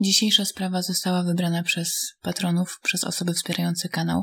Dzisiejsza 0.00 0.44
sprawa 0.44 0.82
została 0.82 1.22
wybrana 1.22 1.62
przez 1.62 2.14
patronów, 2.22 2.80
przez 2.82 3.04
osoby 3.04 3.34
wspierające 3.34 3.88
kanał. 3.88 4.22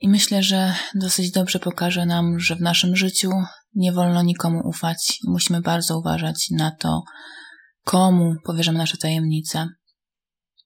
I 0.00 0.08
myślę, 0.08 0.42
że 0.42 0.74
dosyć 0.94 1.30
dobrze 1.30 1.58
pokaże 1.58 2.06
nam, 2.06 2.40
że 2.40 2.56
w 2.56 2.60
naszym 2.60 2.96
życiu 2.96 3.30
nie 3.74 3.92
wolno 3.92 4.22
nikomu 4.22 4.60
ufać 4.64 5.18
i 5.24 5.30
musimy 5.30 5.60
bardzo 5.60 5.98
uważać 5.98 6.50
na 6.50 6.70
to, 6.70 7.02
komu 7.84 8.34
powierzamy 8.44 8.78
nasze 8.78 8.96
tajemnice. 8.96 9.68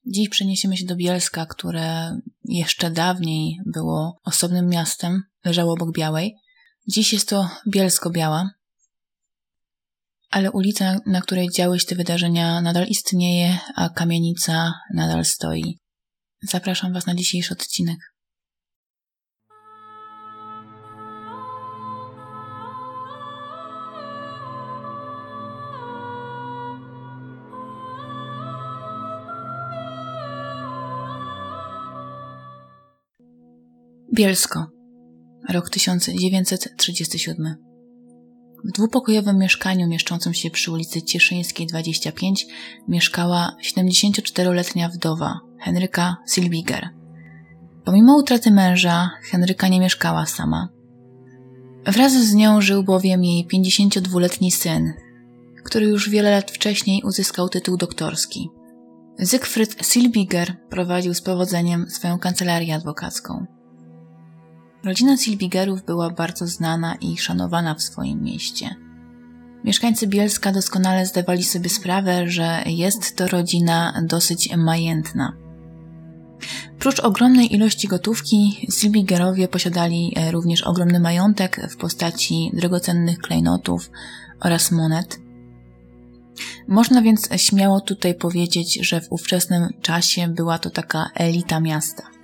Dziś 0.06 0.28
przeniesiemy 0.28 0.76
się 0.76 0.86
do 0.86 0.96
Bielska, 0.96 1.46
które 1.46 2.16
jeszcze 2.44 2.90
dawniej 2.90 3.60
było 3.66 4.20
osobnym 4.24 4.68
miastem, 4.68 5.22
leżało 5.44 5.72
obok 5.72 5.92
Białej. 5.92 6.36
Dziś 6.88 7.12
jest 7.12 7.28
to 7.28 7.50
Bielsko-Biała, 7.68 8.48
ale 10.30 10.50
ulica, 10.50 11.00
na 11.06 11.20
której 11.20 11.48
działy 11.50 11.80
się 11.80 11.86
te 11.86 11.94
wydarzenia, 11.94 12.60
nadal 12.60 12.86
istnieje, 12.86 13.58
a 13.74 13.88
kamienica 13.88 14.74
nadal 14.94 15.24
stoi. 15.24 15.78
Zapraszam 16.42 16.92
Was 16.92 17.06
na 17.06 17.14
dzisiejszy 17.14 17.54
odcinek. 17.54 17.98
Bielsko, 34.16 34.66
rok 35.48 35.70
1937. 35.70 37.65
W 38.64 38.72
dwupokojowym 38.72 39.38
mieszkaniu 39.38 39.88
mieszczącym 39.88 40.34
się 40.34 40.50
przy 40.50 40.72
ulicy 40.72 41.02
Cieszyńskiej 41.02 41.66
25 41.66 42.46
mieszkała 42.88 43.56
74-letnia 43.64 44.88
wdowa 44.88 45.40
Henryka 45.60 46.16
Silbiger. 46.30 46.88
Pomimo 47.84 48.16
utraty 48.16 48.50
męża, 48.50 49.10
Henryka 49.22 49.68
nie 49.68 49.80
mieszkała 49.80 50.26
sama. 50.26 50.68
Wraz 51.86 52.12
z 52.12 52.34
nią 52.34 52.60
żył 52.60 52.84
bowiem 52.84 53.24
jej 53.24 53.48
52-letni 53.54 54.50
syn, 54.50 54.92
który 55.64 55.86
już 55.86 56.10
wiele 56.10 56.30
lat 56.30 56.50
wcześniej 56.50 57.02
uzyskał 57.04 57.48
tytuł 57.48 57.76
doktorski. 57.76 58.50
Zygfryd 59.18 59.86
Silbiger 59.86 60.56
prowadził 60.70 61.14
z 61.14 61.20
powodzeniem 61.20 61.90
swoją 61.90 62.18
kancelarię 62.18 62.74
adwokacką. 62.74 63.46
Rodzina 64.86 65.16
Silbigerów 65.16 65.84
była 65.84 66.10
bardzo 66.10 66.46
znana 66.46 66.94
i 66.94 67.16
szanowana 67.16 67.74
w 67.74 67.82
swoim 67.82 68.22
mieście. 68.22 68.76
Mieszkańcy 69.64 70.06
Bielska 70.06 70.52
doskonale 70.52 71.06
zdawali 71.06 71.44
sobie 71.44 71.70
sprawę, 71.70 72.28
że 72.30 72.62
jest 72.66 73.16
to 73.16 73.28
rodzina 73.28 74.02
dosyć 74.02 74.56
majętna. 74.56 75.36
Prócz 76.78 77.00
ogromnej 77.00 77.54
ilości 77.54 77.88
gotówki, 77.88 78.66
Silbigerowie 78.72 79.48
posiadali 79.48 80.12
e, 80.16 80.30
również 80.30 80.62
ogromny 80.62 81.00
majątek 81.00 81.68
w 81.70 81.76
postaci 81.76 82.50
drogocennych 82.54 83.18
klejnotów 83.18 83.90
oraz 84.40 84.72
monet. 84.72 85.18
Można 86.68 87.02
więc 87.02 87.28
śmiało 87.36 87.80
tutaj 87.80 88.14
powiedzieć, 88.14 88.78
że 88.82 89.00
w 89.00 89.12
ówczesnym 89.12 89.68
czasie 89.82 90.28
była 90.28 90.58
to 90.58 90.70
taka 90.70 91.10
elita 91.14 91.60
miasta. 91.60 92.15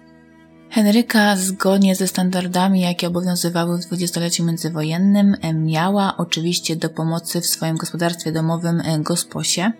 Henryka, 0.72 1.36
zgodnie 1.36 1.96
ze 1.96 2.08
standardami, 2.08 2.80
jakie 2.80 3.08
obowiązywały 3.08 3.78
w 3.78 3.86
dwudziestoleciu 3.86 4.44
międzywojennym, 4.44 5.36
miała 5.54 6.16
oczywiście 6.16 6.76
do 6.76 6.88
pomocy 6.88 7.40
w 7.40 7.46
swoim 7.46 7.76
gospodarstwie 7.76 8.32
domowym 8.32 8.80
e, 8.80 8.98
gosposie. 8.98 9.72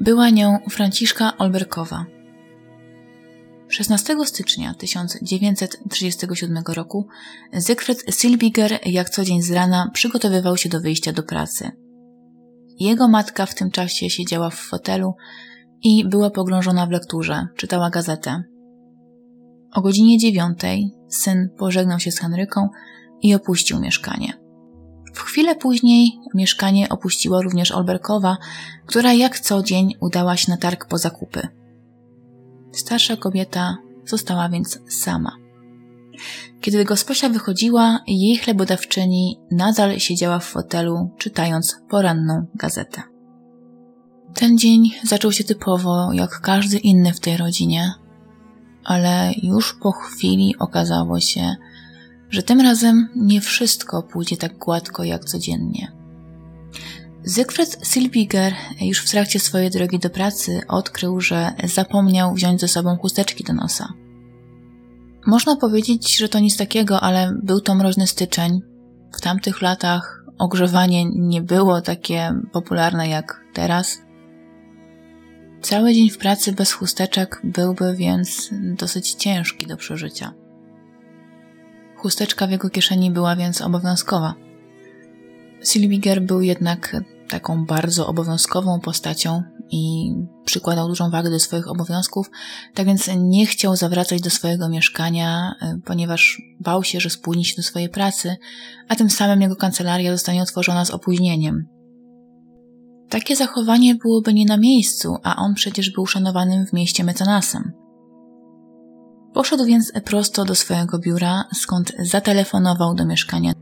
Była 0.00 0.30
nią 0.30 0.58
Franciszka 0.70 1.36
Olberkowa. 1.38 2.06
16 3.68 4.16
stycznia 4.24 4.74
1937 4.74 6.62
roku 6.68 7.06
Zygfryd 7.52 8.14
Silbiger 8.14 8.78
jak 8.86 9.10
co 9.10 9.24
dzień 9.24 9.42
z 9.42 9.50
rana 9.50 9.90
przygotowywał 9.94 10.56
się 10.56 10.68
do 10.68 10.80
wyjścia 10.80 11.12
do 11.12 11.22
pracy. 11.22 11.70
Jego 12.80 13.08
matka 13.08 13.46
w 13.46 13.54
tym 13.54 13.70
czasie 13.70 14.10
siedziała 14.10 14.50
w 14.50 14.54
fotelu 14.54 15.14
i 15.82 16.08
była 16.08 16.30
pogrążona 16.30 16.86
w 16.86 16.90
lekturze, 16.90 17.46
czytała 17.56 17.90
gazetę. 17.90 18.53
O 19.74 19.82
godzinie 19.82 20.18
dziewiątej 20.18 20.94
syn 21.08 21.48
pożegnał 21.58 22.00
się 22.00 22.12
z 22.12 22.18
Henryką 22.18 22.68
i 23.22 23.34
opuścił 23.34 23.80
mieszkanie. 23.80 24.32
W 25.14 25.20
chwilę 25.20 25.56
później 25.56 26.12
mieszkanie 26.34 26.88
opuściła 26.88 27.42
również 27.42 27.72
Olberkowa, 27.72 28.36
która 28.86 29.12
jak 29.12 29.40
co 29.40 29.62
dzień 29.62 29.94
udała 30.00 30.36
się 30.36 30.50
na 30.50 30.56
targ 30.56 30.86
po 30.88 30.98
zakupy. 30.98 31.48
Starsza 32.72 33.16
kobieta 33.16 33.76
została 34.06 34.48
więc 34.48 34.80
sama. 34.88 35.36
Kiedy 36.60 36.84
gosposia 36.84 37.28
wychodziła, 37.28 38.00
jej 38.06 38.36
chlebodawczyni 38.36 39.40
nadal 39.50 39.98
siedziała 39.98 40.38
w 40.38 40.44
fotelu, 40.44 41.10
czytając 41.18 41.76
poranną 41.88 42.46
gazetę. 42.54 43.02
Ten 44.34 44.58
dzień 44.58 44.90
zaczął 45.02 45.32
się 45.32 45.44
typowo, 45.44 46.12
jak 46.12 46.40
każdy 46.40 46.78
inny 46.78 47.12
w 47.12 47.20
tej 47.20 47.36
rodzinie, 47.36 47.94
ale 48.84 49.32
już 49.42 49.74
po 49.82 49.92
chwili 49.92 50.54
okazało 50.58 51.20
się, 51.20 51.56
że 52.30 52.42
tym 52.42 52.60
razem 52.60 53.08
nie 53.16 53.40
wszystko 53.40 54.02
pójdzie 54.02 54.36
tak 54.36 54.58
gładko 54.58 55.04
jak 55.04 55.24
codziennie. 55.24 55.92
Zygfryd 57.24 57.78
Silbiger 57.82 58.54
już 58.80 58.98
w 58.98 59.10
trakcie 59.10 59.40
swojej 59.40 59.70
drogi 59.70 59.98
do 59.98 60.10
pracy 60.10 60.60
odkrył, 60.68 61.20
że 61.20 61.52
zapomniał 61.64 62.34
wziąć 62.34 62.60
ze 62.60 62.68
sobą 62.68 62.96
chusteczki 62.96 63.44
do 63.44 63.52
nosa. 63.52 63.88
Można 65.26 65.56
powiedzieć, 65.56 66.16
że 66.18 66.28
to 66.28 66.38
nic 66.38 66.56
takiego, 66.56 67.00
ale 67.00 67.32
był 67.42 67.60
to 67.60 67.74
mroźny 67.74 68.06
styczeń. 68.06 68.60
W 69.12 69.20
tamtych 69.20 69.62
latach 69.62 70.24
ogrzewanie 70.38 71.04
nie 71.04 71.42
było 71.42 71.80
takie 71.80 72.32
popularne 72.52 73.08
jak 73.08 73.40
teraz. 73.54 74.03
Cały 75.64 75.94
dzień 75.94 76.10
w 76.10 76.18
pracy 76.18 76.52
bez 76.52 76.72
chusteczek 76.72 77.40
byłby 77.44 77.96
więc 77.96 78.50
dosyć 78.52 79.14
ciężki 79.14 79.66
do 79.66 79.76
przeżycia. 79.76 80.34
Chusteczka 81.96 82.46
w 82.46 82.50
jego 82.50 82.70
kieszeni 82.70 83.10
była 83.10 83.36
więc 83.36 83.60
obowiązkowa. 83.60 84.34
Silviger 85.64 86.22
był 86.22 86.42
jednak 86.42 86.96
taką 87.28 87.64
bardzo 87.66 88.06
obowiązkową 88.06 88.80
postacią 88.80 89.42
i 89.70 90.12
przykładał 90.44 90.88
dużą 90.88 91.10
wagę 91.10 91.30
do 91.30 91.40
swoich 91.40 91.68
obowiązków, 91.68 92.30
tak 92.74 92.86
więc 92.86 93.10
nie 93.16 93.46
chciał 93.46 93.76
zawracać 93.76 94.20
do 94.20 94.30
swojego 94.30 94.68
mieszkania, 94.68 95.54
ponieważ 95.84 96.42
bał 96.60 96.84
się, 96.84 97.00
że 97.00 97.10
spóźni 97.10 97.44
się 97.44 97.56
do 97.56 97.62
swojej 97.62 97.88
pracy, 97.88 98.36
a 98.88 98.96
tym 98.96 99.10
samym 99.10 99.40
jego 99.40 99.56
kancelaria 99.56 100.12
zostanie 100.12 100.42
otworzona 100.42 100.84
z 100.84 100.90
opóźnieniem. 100.90 101.73
Takie 103.08 103.36
zachowanie 103.36 103.94
byłoby 103.94 104.34
nie 104.34 104.44
na 104.44 104.56
miejscu, 104.56 105.16
a 105.22 105.36
on 105.36 105.54
przecież 105.54 105.90
był 105.90 106.06
szanowanym 106.06 106.66
w 106.66 106.72
mieście 106.72 107.04
mecenasem. 107.04 107.72
Poszedł 109.34 109.64
więc 109.64 109.92
prosto 110.04 110.44
do 110.44 110.54
swojego 110.54 110.98
biura, 110.98 111.44
skąd 111.54 111.92
zatelefonował 111.98 112.94
do 112.94 113.06
mieszkania. 113.06 113.52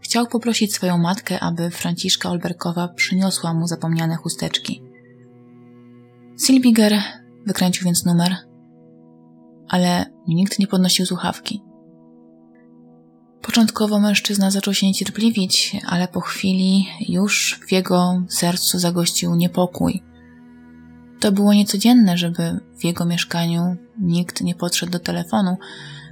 Chciał 0.00 0.26
poprosić 0.26 0.74
swoją 0.74 0.98
matkę, 0.98 1.40
aby 1.40 1.70
Franciszka 1.70 2.30
Olberkowa 2.30 2.88
przyniosła 2.88 3.54
mu 3.54 3.66
zapomniane 3.66 4.16
chusteczki. 4.16 4.82
Silbiger 6.40 7.02
wykręcił 7.46 7.84
więc 7.84 8.04
numer, 8.04 8.36
ale 9.68 10.06
nikt 10.28 10.58
nie 10.58 10.66
podnosił 10.66 11.06
słuchawki. 11.06 11.67
Początkowo 13.48 14.00
mężczyzna 14.00 14.50
zaczął 14.50 14.74
się 14.74 14.86
niecierpliwić, 14.86 15.76
ale 15.86 16.08
po 16.08 16.20
chwili 16.20 16.86
już 17.08 17.60
w 17.68 17.72
jego 17.72 18.22
sercu 18.28 18.78
zagościł 18.78 19.34
niepokój. 19.34 20.02
To 21.20 21.32
było 21.32 21.54
niecodzienne, 21.54 22.18
żeby 22.18 22.60
w 22.78 22.84
jego 22.84 23.04
mieszkaniu 23.04 23.76
nikt 24.00 24.40
nie 24.40 24.54
podszedł 24.54 24.92
do 24.92 24.98
telefonu, 24.98 25.56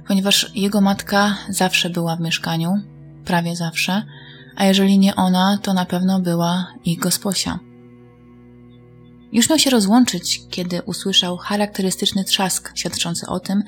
ponieważ 0.07 0.51
jego 0.55 0.81
matka 0.81 1.37
zawsze 1.49 1.89
była 1.89 2.15
w 2.15 2.19
mieszkaniu, 2.19 2.73
prawie 3.25 3.55
zawsze, 3.55 4.03
a 4.55 4.65
jeżeli 4.65 4.99
nie 4.99 5.15
ona, 5.15 5.59
to 5.61 5.73
na 5.73 5.85
pewno 5.85 6.19
była 6.19 6.73
ich 6.85 6.99
gosposia. 6.99 7.59
Już 9.31 9.49
miał 9.49 9.59
się 9.59 9.69
rozłączyć, 9.69 10.41
kiedy 10.49 10.81
usłyszał 10.81 11.37
charakterystyczny 11.37 12.23
trzask 12.23 12.71
świadczący 12.75 13.27
o 13.27 13.39
tym, 13.39 13.63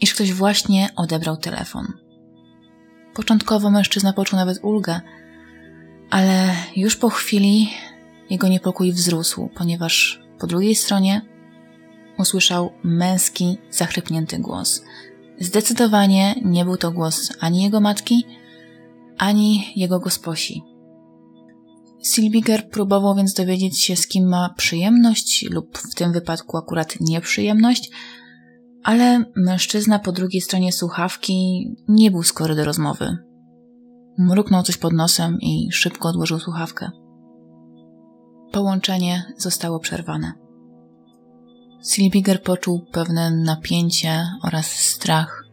iż 0.00 0.14
ktoś 0.14 0.32
właśnie 0.32 0.88
odebrał 0.96 1.36
telefon. 1.36 2.01
Początkowo 3.14 3.70
mężczyzna 3.70 4.12
poczuł 4.12 4.38
nawet 4.38 4.58
ulgę, 4.62 5.00
ale 6.10 6.54
już 6.76 6.96
po 6.96 7.08
chwili 7.08 7.70
jego 8.30 8.48
niepokój 8.48 8.92
wzrósł, 8.92 9.48
ponieważ 9.54 10.22
po 10.38 10.46
drugiej 10.46 10.74
stronie 10.74 11.22
usłyszał 12.18 12.72
męski, 12.82 13.58
zachrypnięty 13.70 14.38
głos. 14.38 14.82
Zdecydowanie 15.40 16.34
nie 16.44 16.64
był 16.64 16.76
to 16.76 16.90
głos 16.90 17.32
ani 17.40 17.62
jego 17.62 17.80
matki, 17.80 18.24
ani 19.18 19.72
jego 19.76 20.00
gosposi. 20.00 20.62
Silbiger 22.02 22.70
próbował 22.70 23.14
więc 23.14 23.34
dowiedzieć 23.34 23.80
się, 23.80 23.96
z 23.96 24.06
kim 24.06 24.28
ma 24.28 24.54
przyjemność, 24.56 25.46
lub 25.50 25.78
w 25.78 25.94
tym 25.94 26.12
wypadku 26.12 26.56
akurat 26.56 27.00
nieprzyjemność, 27.00 27.90
ale 28.82 29.24
mężczyzna 29.36 29.98
po 29.98 30.12
drugiej 30.12 30.40
stronie 30.40 30.72
słuchawki 30.72 31.68
nie 31.88 32.10
był 32.10 32.22
skory 32.22 32.54
do 32.54 32.64
rozmowy. 32.64 33.16
Mruknął 34.18 34.62
coś 34.62 34.76
pod 34.76 34.92
nosem 34.92 35.40
i 35.40 35.68
szybko 35.72 36.08
odłożył 36.08 36.38
słuchawkę. 36.38 36.90
Połączenie 38.52 39.24
zostało 39.38 39.80
przerwane. 39.80 40.32
Silbiger 41.84 42.42
poczuł 42.42 42.86
pewne 42.92 43.30
napięcie 43.30 44.26
oraz 44.42 44.66
strach. 44.66 45.44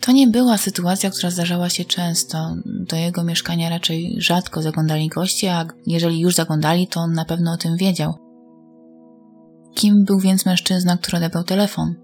To 0.00 0.12
nie 0.12 0.28
była 0.28 0.58
sytuacja, 0.58 1.10
która 1.10 1.30
zdarzała 1.30 1.68
się 1.68 1.84
często. 1.84 2.54
Do 2.64 2.96
jego 2.96 3.24
mieszkania 3.24 3.68
raczej 3.68 4.14
rzadko 4.18 4.62
zaglądali 4.62 5.08
goście, 5.08 5.54
a 5.54 5.66
jeżeli 5.86 6.20
już 6.20 6.34
zaglądali, 6.34 6.86
to 6.86 7.00
on 7.00 7.12
na 7.12 7.24
pewno 7.24 7.52
o 7.52 7.56
tym 7.56 7.76
wiedział. 7.76 8.27
Kim 9.74 10.04
był 10.04 10.20
więc 10.20 10.46
mężczyzna, 10.46 10.96
który 10.96 11.16
odebrał 11.16 11.44
telefon? 11.44 11.94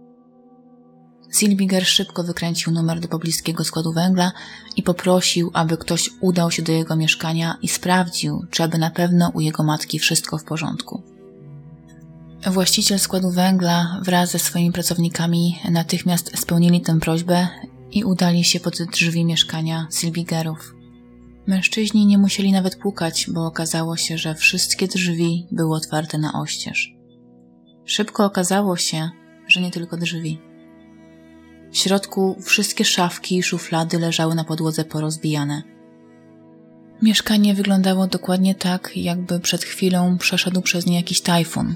Silbiger 1.34 1.86
szybko 1.86 2.24
wykręcił 2.24 2.72
numer 2.72 3.00
do 3.00 3.08
pobliskiego 3.08 3.64
składu 3.64 3.92
węgla 3.92 4.32
i 4.76 4.82
poprosił, 4.82 5.50
aby 5.54 5.76
ktoś 5.76 6.10
udał 6.20 6.50
się 6.50 6.62
do 6.62 6.72
jego 6.72 6.96
mieszkania 6.96 7.58
i 7.62 7.68
sprawdził, 7.68 8.46
czy 8.50 8.62
aby 8.62 8.78
na 8.78 8.90
pewno 8.90 9.30
u 9.34 9.40
jego 9.40 9.62
matki 9.62 9.98
wszystko 9.98 10.38
w 10.38 10.44
porządku. 10.44 11.02
Właściciel 12.46 12.98
składu 12.98 13.30
węgla 13.30 14.00
wraz 14.02 14.30
ze 14.30 14.38
swoimi 14.38 14.72
pracownikami 14.72 15.58
natychmiast 15.70 16.38
spełnili 16.38 16.80
tę 16.80 17.00
prośbę 17.00 17.48
i 17.90 18.04
udali 18.04 18.44
się 18.44 18.60
pod 18.60 18.82
drzwi 18.82 19.24
mieszkania 19.24 19.86
Silbigerów. 19.92 20.74
Mężczyźni 21.46 22.06
nie 22.06 22.18
musieli 22.18 22.52
nawet 22.52 22.76
pukać, 22.76 23.26
bo 23.30 23.46
okazało 23.46 23.96
się, 23.96 24.18
że 24.18 24.34
wszystkie 24.34 24.88
drzwi 24.88 25.46
były 25.52 25.76
otwarte 25.76 26.18
na 26.18 26.32
oścież. 26.32 26.93
Szybko 27.84 28.24
okazało 28.24 28.76
się, 28.76 29.10
że 29.48 29.60
nie 29.60 29.70
tylko 29.70 29.96
drzwi. 29.96 30.40
W 31.72 31.76
środku 31.76 32.36
wszystkie 32.42 32.84
szafki 32.84 33.36
i 33.36 33.42
szuflady 33.42 33.98
leżały 33.98 34.34
na 34.34 34.44
podłodze 34.44 34.84
porozbijane. 34.84 35.62
Mieszkanie 37.02 37.54
wyglądało 37.54 38.06
dokładnie 38.06 38.54
tak, 38.54 38.96
jakby 38.96 39.40
przed 39.40 39.64
chwilą 39.64 40.18
przeszedł 40.18 40.62
przez 40.62 40.86
nie 40.86 40.96
jakiś 40.96 41.20
tajfun. 41.20 41.74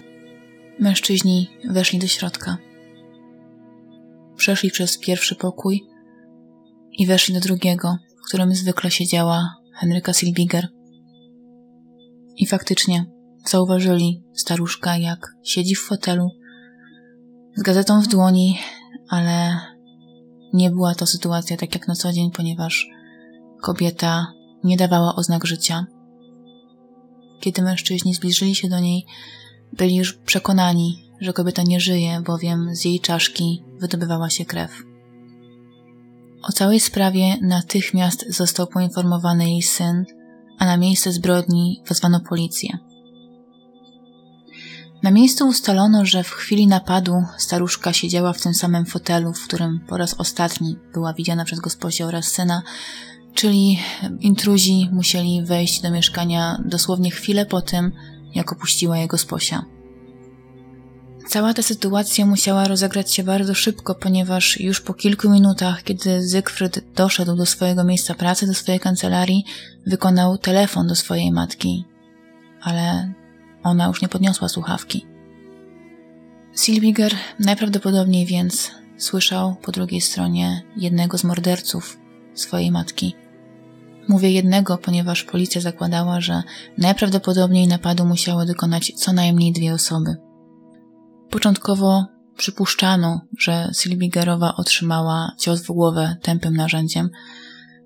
Mężczyźni 0.81 1.51
weszli 1.71 1.99
do 1.99 2.07
środka. 2.07 2.57
Przeszli 4.37 4.71
przez 4.71 4.99
pierwszy 4.99 5.35
pokój 5.35 5.85
i 6.99 7.07
weszli 7.07 7.35
do 7.35 7.41
drugiego, 7.41 7.97
w 8.23 8.29
którym 8.29 8.55
zwykle 8.55 8.91
siedziała 8.91 9.55
Henryka 9.75 10.13
Silbiger. 10.13 10.69
I 12.37 12.47
faktycznie 12.47 13.18
zauważyli 13.49 14.23
staruszka, 14.35 14.97
jak 14.97 15.33
siedzi 15.43 15.75
w 15.75 15.83
fotelu 15.83 16.31
z 17.57 17.63
gazetą 17.63 18.03
w 18.03 18.07
dłoni, 18.07 18.59
ale 19.09 19.61
nie 20.53 20.71
była 20.71 20.95
to 20.95 21.07
sytuacja 21.07 21.57
tak 21.57 21.75
jak 21.75 21.89
na 21.89 21.95
co 21.95 22.13
dzień, 22.13 22.31
ponieważ 22.31 22.87
kobieta 23.63 24.27
nie 24.65 24.77
dawała 24.77 25.15
oznak 25.15 25.47
życia. 25.47 25.87
Kiedy 27.41 27.63
mężczyźni 27.63 28.15
zbliżyli 28.15 28.55
się 28.55 28.69
do 28.69 28.81
niej, 28.81 29.07
byli 29.73 29.97
już 29.97 30.13
przekonani, 30.13 31.05
że 31.21 31.33
kobieta 31.33 31.63
nie 31.63 31.81
żyje, 31.81 32.21
bowiem 32.21 32.75
z 32.75 32.85
jej 32.85 33.01
czaszki 33.01 33.65
wydobywała 33.81 34.31
się 34.31 34.45
krew. 34.45 34.83
O 36.43 36.53
całej 36.53 36.81
sprawie 36.81 37.37
natychmiast 37.43 38.25
został 38.29 38.67
poinformowany 38.67 39.51
jej 39.51 39.63
syn, 39.63 40.05
a 40.59 40.65
na 40.65 40.77
miejsce 40.77 41.13
zbrodni 41.13 41.83
wezwano 41.89 42.21
policję. 42.21 42.79
Na 45.03 45.11
miejscu 45.11 45.49
ustalono, 45.49 46.07
że 46.07 46.25
w 46.25 46.31
chwili 46.31 46.67
napadu 46.67 47.25
staruszka 47.39 47.93
siedziała 47.93 48.33
w 48.33 48.41
tym 48.41 48.55
samym 48.55 48.87
fotelu, 48.87 49.33
w 49.33 49.45
którym 49.45 49.81
po 49.89 49.97
raz 49.97 50.15
ostatni 50.15 50.77
była 50.95 51.13
widziana 51.15 51.45
przez 51.45 51.61
gosposię 51.61 52.07
oraz 52.07 52.25
syna, 52.25 52.63
czyli 53.35 53.79
intruzi 54.21 54.89
musieli 54.93 55.45
wejść 55.45 55.83
do 55.83 55.91
mieszkania 55.91 56.59
dosłownie 56.65 57.11
chwilę 57.11 57.47
po 57.47 57.63
tym, 57.63 57.93
jak 58.35 58.53
opuściła 58.53 58.99
jego 58.99 59.19
sposia. 59.19 59.65
Cała 61.29 61.55
ta 61.55 61.63
sytuacja 61.63 62.27
musiała 62.27 62.69
rozegrać 62.69 63.15
się 63.15 63.23
bardzo 63.23 63.55
szybko, 63.55 63.95
ponieważ 63.95 64.61
już 64.61 64.81
po 64.81 64.95
kilku 64.95 65.31
minutach, 65.31 65.83
kiedy 65.83 66.29
Zygfryd 66.29 66.93
doszedł 66.95 67.37
do 67.37 67.47
swojego 67.47 67.85
miejsca 67.85 68.15
pracy, 68.15 68.47
do 68.47 68.55
swojej 68.55 68.81
kancelarii, 68.81 69.45
wykonał 69.87 70.39
telefon 70.39 70.87
do 70.87 70.95
swojej 70.95 71.33
matki. 71.33 71.85
Ale 72.63 73.13
ona 73.63 73.87
już 73.87 74.03
nie 74.03 74.09
podniosła 74.09 74.49
słuchawki. 74.49 75.07
Silbiger 76.57 77.15
najprawdopodobniej 77.41 78.27
więc 78.27 78.71
słyszał 78.99 79.57
po 79.63 79.73
drugiej 79.73 80.01
stronie 80.01 80.63
jednego 80.77 81.19
z 81.19 81.25
morderców 81.25 81.99
swojej 82.35 82.71
matki. 82.71 83.15
Mówię 84.09 84.31
jednego, 84.31 84.79
ponieważ 84.79 85.25
policja 85.25 85.61
zakładała, 85.61 86.21
że 86.21 86.43
najprawdopodobniej 86.79 87.69
napadu 87.69 88.05
musiały 88.05 88.47
dokonać 88.47 88.93
co 88.97 89.13
najmniej 89.13 89.53
dwie 89.53 89.75
osoby. 89.75 90.17
Początkowo 91.31 92.07
przypuszczano, 92.37 93.21
że 93.39 93.71
Silbigerowa 93.73 94.55
otrzymała 94.57 95.33
cios 95.39 95.63
w 95.63 95.67
głowę 95.67 96.17
tępym 96.23 96.57
narzędziem, 96.57 97.11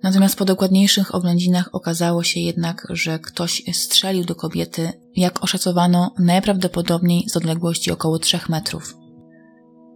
natomiast 0.03 0.37
po 0.37 0.45
dokładniejszych 0.45 1.15
oględzinach 1.15 1.69
okazało 1.73 2.23
się 2.23 2.41
jednak, 2.41 2.87
że 2.91 3.19
ktoś 3.19 3.63
strzelił 3.73 4.25
do 4.25 4.35
kobiety, 4.35 4.93
jak 5.17 5.45
oszacowano, 5.45 6.15
najprawdopodobniej 6.19 7.29
z 7.29 7.37
odległości 7.37 7.91
około 7.91 8.19
3 8.19 8.41
metrów. 8.49 8.97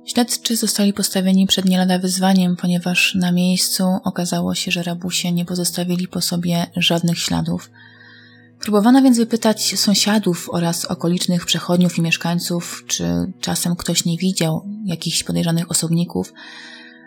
Śledczy 0.05 0.57
zostali 0.57 0.93
postawieni 0.93 1.47
przed 1.47 1.65
nie 1.65 1.79
lada 1.79 1.99
wyzwaniem, 1.99 2.57
ponieważ 2.57 3.15
na 3.15 3.33
miejscu 3.33 3.85
okazało 4.05 4.55
się, 4.55 4.71
że 4.71 4.83
rabusie 4.83 5.33
nie 5.33 5.45
pozostawili 5.45 6.09
po 6.09 6.21
sobie 6.21 6.67
żadnych 6.77 7.19
śladów– 7.19 7.71
Próbowano 8.61 9.03
więc 9.03 9.19
wypytać 9.19 9.79
sąsiadów 9.79 10.49
oraz 10.53 10.85
okolicznych 10.85 11.47
przechodniów 11.47 11.99
i 11.99 12.03
mieszkańców, 12.03 12.85
czy 12.87 13.33
czasem 13.41 13.77
ktoś 13.77 14.05
nie 14.05 14.17
widział 14.17 14.67
jakichś 14.85 15.23
podejrzanych 15.25 15.71
osobników, 15.71 16.33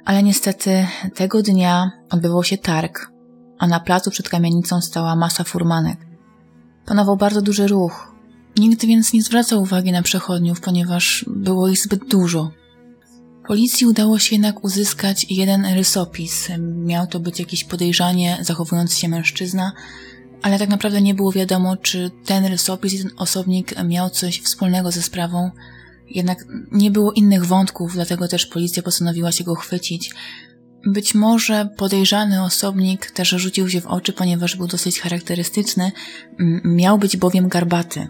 ale 0.05 0.23
niestety 0.23 0.87
tego 1.15 1.41
dnia 1.41 1.91
odbywał 2.09 2.43
się 2.43 2.57
targ, 2.57 3.11
a 3.59 3.67
na 3.67 3.79
placu 3.79 4.11
przed 4.11 4.29
kamienicą 4.29 4.81
stała 4.81 5.15
masa 5.15 5.43
furmanek. 5.43 6.08
Panował 6.89 7.17
bardzo 7.17 7.41
duży 7.41 7.67
ruch. 7.67 8.15
Nikt 8.57 8.85
więc 8.85 9.13
nie 9.13 9.23
zwracał 9.23 9.61
uwagi 9.61 9.91
na 9.91 10.01
przechodniów, 10.01 10.61
ponieważ 10.61 11.25
było 11.27 11.67
ich 11.67 11.79
zbyt 11.79 12.05
dużo. 12.07 12.51
Policji 13.47 13.87
udało 13.87 14.19
się 14.19 14.35
jednak 14.35 14.63
uzyskać 14.63 15.25
jeden 15.29 15.65
rysopis. 15.65 16.47
Miał 16.59 17.07
to 17.07 17.19
być 17.19 17.39
jakiś 17.39 17.63
podejrzanie 17.63 18.37
zachowujący 18.41 18.99
się 18.99 19.09
mężczyzna, 19.09 19.71
ale 20.41 20.59
tak 20.59 20.69
naprawdę 20.69 21.01
nie 21.01 21.13
było 21.13 21.31
wiadomo, 21.31 21.77
czy 21.77 22.11
ten 22.25 22.45
rysopis 22.45 22.93
i 22.93 22.97
ten 22.97 23.11
osobnik 23.17 23.83
miał 23.83 24.09
coś 24.09 24.41
wspólnego 24.41 24.91
ze 24.91 25.01
sprawą. 25.01 25.51
Jednak 26.09 26.45
nie 26.71 26.91
było 26.91 27.11
innych 27.11 27.45
wątków, 27.45 27.93
dlatego 27.93 28.27
też 28.27 28.45
policja 28.45 28.83
postanowiła 28.83 29.31
się 29.31 29.43
go 29.43 29.55
chwycić. 29.55 30.11
Być 30.85 31.15
może 31.15 31.69
podejrzany 31.77 32.43
osobnik 32.43 33.11
też 33.11 33.29
rzucił 33.29 33.69
się 33.69 33.81
w 33.81 33.87
oczy, 33.87 34.13
ponieważ 34.13 34.55
był 34.55 34.67
dosyć 34.67 34.99
charakterystyczny, 34.99 35.91
miał 36.63 36.97
być 36.97 37.17
bowiem 37.17 37.47
garbaty. 37.47 38.07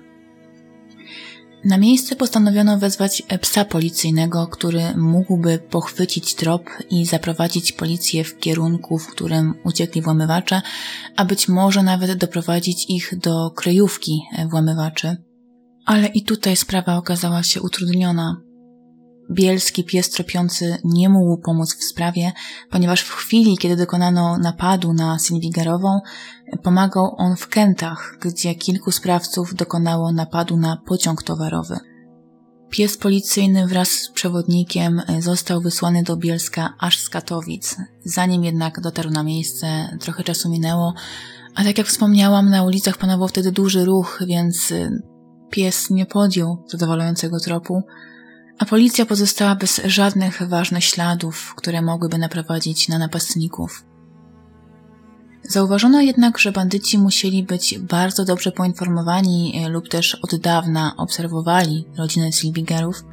Na 1.65 1.77
miejsce 1.77 2.15
postanowiono 2.15 2.77
wezwać 2.77 3.23
psa 3.41 3.65
policyjnego, 3.65 4.47
który 4.47 4.81
mógłby 4.97 5.59
pochwycić 5.59 6.35
trop 6.35 6.69
i 6.89 7.05
zaprowadzić 7.05 7.71
policję 7.71 8.23
w 8.23 8.38
kierunku, 8.38 8.97
w 8.97 9.07
którym 9.07 9.53
uciekli 9.63 10.01
włamywacze, 10.01 10.61
a 11.15 11.25
być 11.25 11.47
może 11.47 11.83
nawet 11.83 12.13
doprowadzić 12.13 12.89
ich 12.89 13.13
do 13.17 13.51
kryjówki 13.51 14.21
włamywaczy. 14.49 15.17
Ale 15.85 16.07
i 16.07 16.23
tutaj 16.23 16.55
sprawa 16.55 16.97
okazała 16.97 17.43
się 17.43 17.61
utrudniona. 17.61 18.41
Bielski 19.31 19.83
pies 19.83 20.09
tropiący 20.09 20.77
nie 20.83 21.09
mógł 21.09 21.38
pomóc 21.38 21.75
w 21.75 21.83
sprawie, 21.83 22.31
ponieważ 22.69 23.01
w 23.01 23.13
chwili, 23.13 23.57
kiedy 23.57 23.75
dokonano 23.75 24.38
napadu 24.38 24.93
na 24.93 25.19
Sylwigerową, 25.19 26.00
pomagał 26.63 27.15
on 27.17 27.36
w 27.36 27.48
Kentach, 27.48 28.17
gdzie 28.21 28.55
kilku 28.55 28.91
sprawców 28.91 29.55
dokonało 29.55 30.12
napadu 30.12 30.57
na 30.57 30.77
pociąg 30.86 31.24
towarowy. 31.24 31.79
Pies 32.69 32.98
policyjny 32.98 33.67
wraz 33.67 33.89
z 33.89 34.12
przewodnikiem 34.12 35.01
został 35.19 35.62
wysłany 35.62 36.03
do 36.03 36.17
Bielska 36.17 36.74
aż 36.79 37.00
z 37.00 37.09
Katowic. 37.09 37.75
Zanim 38.03 38.43
jednak 38.43 38.81
dotarł 38.81 39.09
na 39.09 39.24
miejsce, 39.24 39.98
trochę 40.00 40.24
czasu 40.24 40.50
minęło, 40.50 40.93
a 41.55 41.63
tak 41.63 41.77
jak 41.77 41.88
wspomniałam, 41.88 42.50
na 42.50 42.63
ulicach 42.63 42.98
panował 42.98 43.27
wtedy 43.27 43.51
duży 43.51 43.86
ruch, 43.86 44.24
więc 44.27 44.74
pies 45.50 45.89
nie 45.89 46.05
podjął 46.05 46.63
zadowalającego 46.67 47.39
tropu, 47.39 47.83
a 48.59 48.65
policja 48.65 49.05
pozostała 49.05 49.55
bez 49.55 49.81
żadnych 49.85 50.47
ważnych 50.47 50.83
śladów, 50.83 51.53
które 51.55 51.81
mogłyby 51.81 52.17
naprowadzić 52.17 52.89
na 52.89 52.97
napastników. 52.97 53.85
Zauważono 55.43 56.01
jednak, 56.01 56.39
że 56.39 56.51
bandyci 56.51 56.97
musieli 56.97 57.43
być 57.43 57.79
bardzo 57.79 58.25
dobrze 58.25 58.51
poinformowani 58.51 59.53
e, 59.55 59.69
lub 59.69 59.89
też 59.89 60.15
od 60.15 60.35
dawna 60.35 60.93
obserwowali 60.97 61.85
rodzinę 61.97 62.31
Silbigerów. 62.31 63.03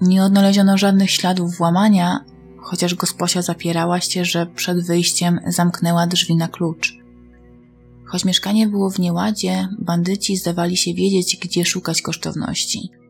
Nie 0.00 0.24
odnaleziono 0.24 0.78
żadnych 0.78 1.10
śladów 1.10 1.56
włamania, 1.56 2.24
chociaż 2.60 2.94
gosposia 2.94 3.42
zapierała 3.42 4.00
się, 4.00 4.24
że 4.24 4.46
przed 4.46 4.86
wyjściem 4.86 5.40
zamknęła 5.46 6.06
drzwi 6.06 6.36
na 6.36 6.48
klucz. 6.48 6.98
Choć 8.06 8.24
mieszkanie 8.24 8.68
było 8.68 8.90
w 8.90 8.98
nieładzie, 8.98 9.68
bandyci 9.78 10.36
zdawali 10.36 10.76
się 10.76 10.94
wiedzieć, 10.94 11.38
gdzie 11.40 11.64
szukać 11.64 12.02
kosztowności. 12.02 13.01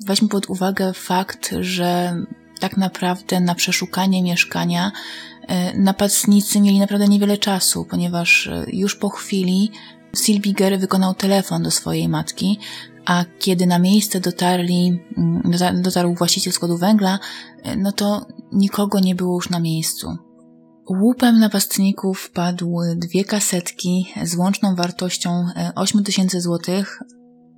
Weźmy 0.00 0.28
pod 0.28 0.50
uwagę 0.50 0.92
fakt, 0.92 1.54
że 1.60 2.16
tak 2.60 2.76
naprawdę 2.76 3.40
na 3.40 3.54
przeszukanie 3.54 4.22
mieszkania 4.22 4.92
e, 5.48 5.78
napastnicy 5.78 6.60
mieli 6.60 6.78
naprawdę 6.78 7.08
niewiele 7.08 7.38
czasu, 7.38 7.84
ponieważ 7.84 8.46
e, 8.46 8.64
już 8.72 8.96
po 8.96 9.08
chwili 9.08 9.70
Silbiger 10.16 10.78
wykonał 10.78 11.14
telefon 11.14 11.62
do 11.62 11.70
swojej 11.70 12.08
matki, 12.08 12.58
a 13.04 13.24
kiedy 13.38 13.66
na 13.66 13.78
miejsce 13.78 14.20
dotarli, 14.20 15.00
mm, 15.18 15.82
dotarł 15.82 16.14
właściciel 16.14 16.52
składu 16.52 16.78
węgla, 16.78 17.18
e, 17.62 17.76
no 17.76 17.92
to 17.92 18.26
nikogo 18.52 19.00
nie 19.00 19.14
było 19.14 19.34
już 19.34 19.50
na 19.50 19.60
miejscu. 19.60 20.16
Łupem 20.90 21.38
napastników 21.38 22.30
padły 22.30 22.96
dwie 22.96 23.24
kasetki 23.24 24.06
z 24.22 24.36
łączną 24.36 24.74
wartością 24.74 25.46
8000 25.74 26.40
złotych 26.40 27.00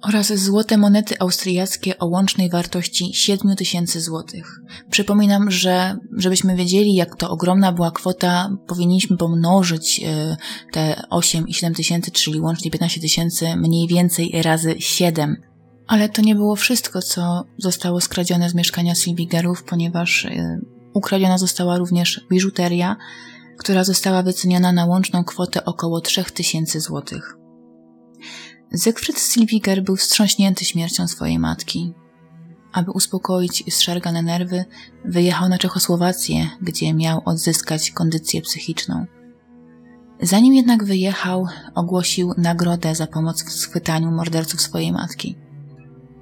oraz 0.09 0.33
złote 0.33 0.77
monety 0.77 1.19
austriackie 1.19 1.99
o 1.99 2.07
łącznej 2.07 2.51
wartości 2.51 3.15
7 3.15 3.57
tysięcy 3.57 4.01
złotych. 4.01 4.61
Przypominam, 4.91 5.51
że 5.51 5.97
żebyśmy 6.17 6.57
wiedzieli, 6.57 6.95
jak 6.95 7.17
to 7.17 7.31
ogromna 7.31 7.73
była 7.73 7.91
kwota, 7.91 8.51
powinniśmy 8.67 9.17
pomnożyć 9.17 10.01
e, 10.05 10.37
te 10.73 11.03
8 11.11 11.49
i 11.49 11.55
7 11.55 11.75
tysięcy, 11.75 12.11
czyli 12.11 12.41
łącznie 12.41 12.71
15 12.71 13.01
tysięcy, 13.01 13.57
mniej 13.57 13.89
więcej 13.89 14.43
razy 14.43 14.75
7. 14.79 15.37
Ale 15.87 16.09
to 16.09 16.23
nie 16.23 16.35
było 16.35 16.57
wszystko, 16.57 17.03
co 17.03 17.45
zostało 17.59 18.01
skradzione 18.01 18.51
z 18.51 18.55
mieszkania 18.55 18.95
Silbigerów, 18.95 19.65
ponieważ 19.65 20.25
e, 20.25 20.61
ukradziona 20.95 21.39
została 21.39 21.79
również 21.79 22.21
biżuteria, 22.31 22.97
która 23.59 23.85
została 23.85 24.23
wyceniona 24.23 24.73
na 24.73 24.87
łączną 24.87 25.25
kwotę 25.25 25.65
około 25.65 26.01
3000 26.01 26.81
złotych. 26.81 27.37
Zygfryd 28.77 29.19
Silviger 29.19 29.83
był 29.83 29.97
wstrząśnięty 29.97 30.65
śmiercią 30.65 31.09
swojej 31.09 31.39
matki. 31.39 31.93
Aby 32.73 32.91
uspokoić 32.91 33.75
zszargane 33.75 34.23
nerwy, 34.23 34.65
wyjechał 35.05 35.49
na 35.49 35.59
Czechosłowację, 35.59 36.51
gdzie 36.63 36.95
miał 36.95 37.23
odzyskać 37.25 37.91
kondycję 37.91 38.43
psychiczną. 38.43 39.07
Zanim 40.23 40.55
jednak 40.55 40.85
wyjechał, 40.85 41.47
ogłosił 41.75 42.33
nagrodę 42.37 42.95
za 42.95 43.07
pomoc 43.07 43.45
w 43.45 43.53
schwytaniu 43.53 44.11
morderców 44.11 44.61
swojej 44.61 44.93
matki. 44.93 45.37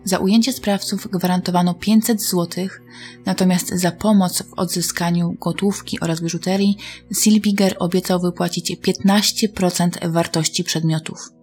Za 0.04 0.18
ujęcie 0.18 0.52
sprawców 0.52 1.08
gwarantowano 1.10 1.74
500 1.74 2.22
zł, 2.22 2.68
natomiast 3.26 3.68
za 3.68 3.92
pomoc 3.92 4.42
w 4.42 4.52
odzyskaniu 4.52 5.36
gotówki 5.40 6.00
oraz 6.00 6.20
biżuterii 6.20 6.76
Silbiger 7.14 7.76
obiecał 7.78 8.20
wypłacić 8.20 8.76
15% 8.76 10.10
wartości 10.12 10.64
przedmiotów. 10.64 11.33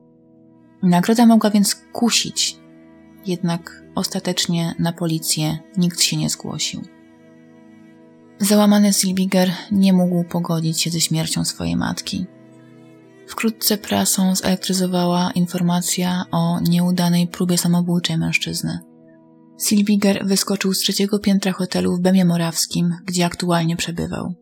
Nagroda 0.84 1.26
mogła 1.26 1.50
więc 1.50 1.76
kusić, 1.76 2.58
jednak 3.26 3.84
ostatecznie 3.96 4.76
na 4.80 4.94
policję 4.94 5.60
nikt 5.78 6.02
się 6.02 6.18
nie 6.18 6.30
zgłosił. 6.30 6.82
Załamany 8.40 8.94
Silbiger 8.94 9.52
nie 9.72 9.94
mógł 9.94 10.24
pogodzić 10.24 10.82
się 10.82 10.90
ze 10.90 11.02
śmiercią 11.02 11.46
swojej 11.46 11.76
matki. 11.76 12.26
Wkrótce 13.28 13.78
prasą 13.78 14.36
zelektryzowała 14.36 15.32
informacja 15.32 16.26
o 16.32 16.60
nieudanej 16.60 17.28
próbie 17.28 17.58
samobójczej 17.58 18.18
mężczyzny. 18.18 18.80
Silbiger 19.68 20.26
wyskoczył 20.26 20.74
z 20.74 20.80
trzeciego 20.80 21.20
piętra 21.20 21.52
hotelu 21.52 21.96
w 21.96 22.02
Bemie 22.02 22.26
Morawskim, 22.26 22.96
gdzie 23.06 23.26
aktualnie 23.26 23.76
przebywał. 23.76 24.34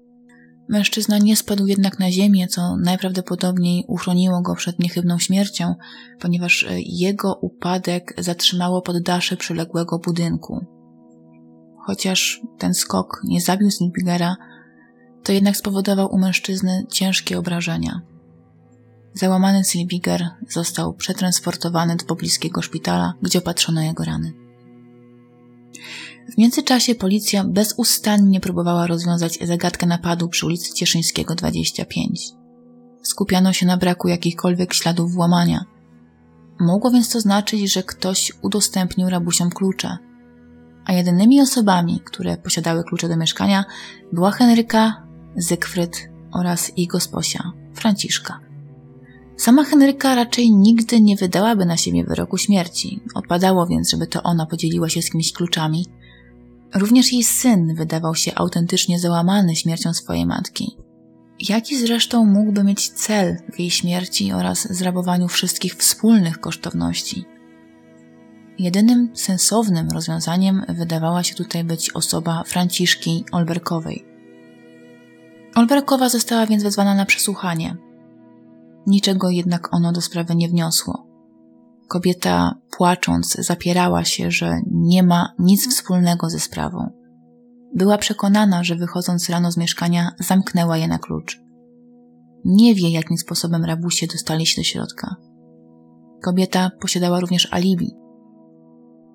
Mężczyzna 0.69 1.17
nie 1.17 1.35
spadł 1.35 1.67
jednak 1.67 1.99
na 1.99 2.11
ziemię, 2.11 2.47
co 2.47 2.77
najprawdopodobniej 2.77 3.85
uchroniło 3.87 4.41
go 4.41 4.55
przed 4.55 4.79
niechybną 4.79 5.19
śmiercią, 5.19 5.75
ponieważ 6.19 6.63
e, 6.63 6.81
jego 6.81 7.35
upadek 7.35 8.13
zatrzymało 8.17 8.81
poddasze 8.81 9.37
przyległego 9.37 9.99
budynku. 9.99 10.65
Chociaż 11.85 12.41
ten 12.57 12.73
skok 12.73 13.21
nie 13.23 13.41
zabił 13.41 13.71
Snipigera, 13.71 14.35
to 15.23 15.31
jednak 15.31 15.57
spowodował 15.57 16.13
u 16.13 16.17
mężczyzny 16.17 16.85
ciężkie 16.91 17.39
obrażenia. 17.39 18.01
Załamany 19.13 19.63
Silbiger 19.63 20.29
został 20.49 20.93
przetransportowany 20.93 21.95
do 21.95 22.05
pobliskiego 22.05 22.61
szpitala, 22.61 23.13
gdzie 23.21 23.39
opatrzono 23.39 23.81
jego 23.81 24.03
rany. 24.03 24.33
W 26.33 26.37
międzyczasie 26.37 26.95
policja 26.95 27.43
bezustannie 27.43 28.39
próbowała 28.39 28.87
rozwiązać 28.87 29.39
zagadkę 29.43 29.85
napadu 29.85 30.29
przy 30.29 30.45
ulicy 30.45 30.73
Cieszyńskiego 30.73 31.35
25. 31.35 32.21
Skupiano 33.03 33.53
się 33.53 33.65
na 33.65 33.77
braku 33.77 34.07
jakichkolwiek 34.07 34.73
śladów 34.73 35.13
włamania. 35.13 35.65
Mogło 36.59 36.91
więc 36.91 37.09
to 37.09 37.21
znaczyć, 37.21 37.73
że 37.73 37.83
ktoś 37.83 38.31
udostępnił 38.41 39.09
rabusiom 39.09 39.49
klucze. 39.49 39.97
A 40.85 40.93
jedynymi 40.93 41.41
osobami, 41.41 42.01
które 42.05 42.37
posiadały 42.37 42.83
klucze 42.83 43.09
do 43.09 43.17
mieszkania, 43.17 43.65
była 44.13 44.31
Henryka, 44.31 45.07
Zygfryd 45.35 46.09
oraz 46.31 46.71
jej 46.77 46.87
gosposia, 46.87 47.51
Franciszka. 47.73 48.39
Sama 49.37 49.63
Henryka 49.63 50.15
raczej 50.15 50.51
nigdy 50.51 51.01
nie 51.01 51.15
wydałaby 51.15 51.65
na 51.65 51.77
siebie 51.77 52.03
wyroku 52.03 52.37
śmierci. 52.37 52.99
Odpadało 53.15 53.67
więc, 53.67 53.89
żeby 53.89 54.07
to 54.07 54.23
ona 54.23 54.45
podzieliła 54.45 54.89
się 54.89 55.01
z 55.01 55.09
kimś 55.09 55.33
kluczami, 55.33 55.85
Również 56.75 57.13
jej 57.13 57.23
syn 57.23 57.75
wydawał 57.75 58.15
się 58.15 58.35
autentycznie 58.35 58.99
załamany 58.99 59.55
śmiercią 59.55 59.93
swojej 59.93 60.25
matki. 60.25 60.77
Jaki 61.49 61.77
zresztą 61.77 62.25
mógłby 62.25 62.63
mieć 62.63 62.89
cel 62.89 63.37
w 63.53 63.59
jej 63.59 63.71
śmierci 63.71 64.33
oraz 64.33 64.73
zrabowaniu 64.73 65.27
wszystkich 65.27 65.75
wspólnych 65.75 66.39
kosztowności? 66.39 67.25
Jedynym 68.59 69.09
sensownym 69.13 69.89
rozwiązaniem 69.89 70.65
wydawała 70.69 71.23
się 71.23 71.35
tutaj 71.35 71.63
być 71.63 71.91
osoba 71.91 72.43
Franciszki 72.43 73.25
Olberkowej. 73.31 74.05
Olberkowa 75.55 76.09
została 76.09 76.45
więc 76.45 76.63
wezwana 76.63 76.95
na 76.95 77.05
przesłuchanie. 77.05 77.77
Niczego 78.87 79.29
jednak 79.29 79.73
ono 79.73 79.91
do 79.91 80.01
sprawy 80.01 80.35
nie 80.35 80.49
wniosło. 80.49 81.07
Kobieta, 81.87 82.55
płacząc, 82.79 83.37
zapierała 83.39 84.03
się, 84.03 84.31
że 84.31 84.61
nie 84.71 85.03
ma 85.03 85.33
nic 85.39 85.69
wspólnego 85.69 86.29
ze 86.29 86.39
sprawą. 86.39 86.89
Była 87.75 87.97
przekonana, 87.97 88.63
że 88.63 88.75
wychodząc 88.75 89.29
rano 89.29 89.51
z 89.51 89.57
mieszkania, 89.57 90.11
zamknęła 90.19 90.77
je 90.77 90.87
na 90.87 90.99
klucz. 90.99 91.41
Nie 92.45 92.75
wie, 92.75 92.89
jakim 92.89 93.17
sposobem 93.17 93.65
rabusie 93.65 94.07
dostali 94.07 94.45
się 94.45 94.61
do 94.61 94.65
środka. 94.65 95.15
Kobieta 96.23 96.71
posiadała 96.81 97.19
również 97.19 97.53
alibi. 97.53 97.95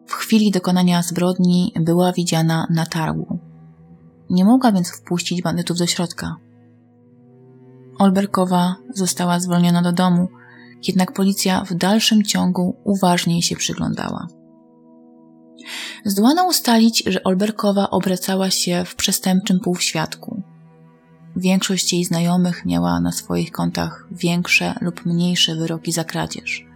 W 0.07 0.13
chwili 0.13 0.51
dokonania 0.51 1.03
zbrodni 1.03 1.73
była 1.81 2.13
widziana 2.13 2.67
na 2.71 2.87
targu. 2.87 3.39
Nie 4.31 4.45
mogła 4.45 4.73
więc 4.73 4.91
wpuścić 4.91 5.43
bandytów 5.43 5.79
do 5.79 5.87
środka. 5.87 6.37
Olberkowa 7.99 8.77
została 8.95 9.41
zwolniona 9.41 9.83
do 9.83 9.93
domu, 9.93 10.29
jednak 10.89 11.13
policja 11.13 11.65
w 11.65 11.75
dalszym 11.75 12.23
ciągu 12.23 12.77
uważniej 12.85 13.43
się 13.43 13.57
przyglądała. 13.57 14.29
Zdołano 16.05 16.47
ustalić, 16.47 17.03
że 17.07 17.25
Olberkowa 17.25 17.91
obracała 17.91 18.51
się 18.51 18.85
w 18.87 18.95
przestępczym 18.95 19.61
półświadku. 19.61 20.43
Większość 21.37 21.93
jej 21.93 22.05
znajomych 22.05 22.65
miała 22.67 23.01
na 23.01 23.13
swoich 23.13 23.51
kontach 23.51 24.09
większe 24.11 24.75
lub 24.81 25.07
mniejsze 25.07 25.57
wyroki 25.57 25.93
za 25.93 26.05
kradzież. 26.05 26.67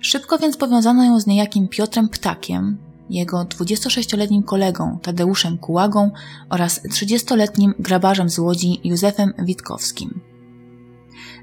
Szybko 0.00 0.38
więc 0.38 0.56
powiązano 0.56 1.04
ją 1.04 1.20
z 1.20 1.26
niejakim 1.26 1.68
Piotrem 1.68 2.08
Ptakiem, 2.08 2.78
jego 3.10 3.44
26-letnim 3.44 4.42
kolegą 4.42 4.98
Tadeuszem 5.02 5.58
Kułagą 5.58 6.10
oraz 6.50 6.84
30-letnim 6.84 7.72
grabarzem 7.78 8.30
z 8.30 8.38
Łodzi 8.38 8.80
Józefem 8.84 9.32
Witkowskim. 9.38 10.20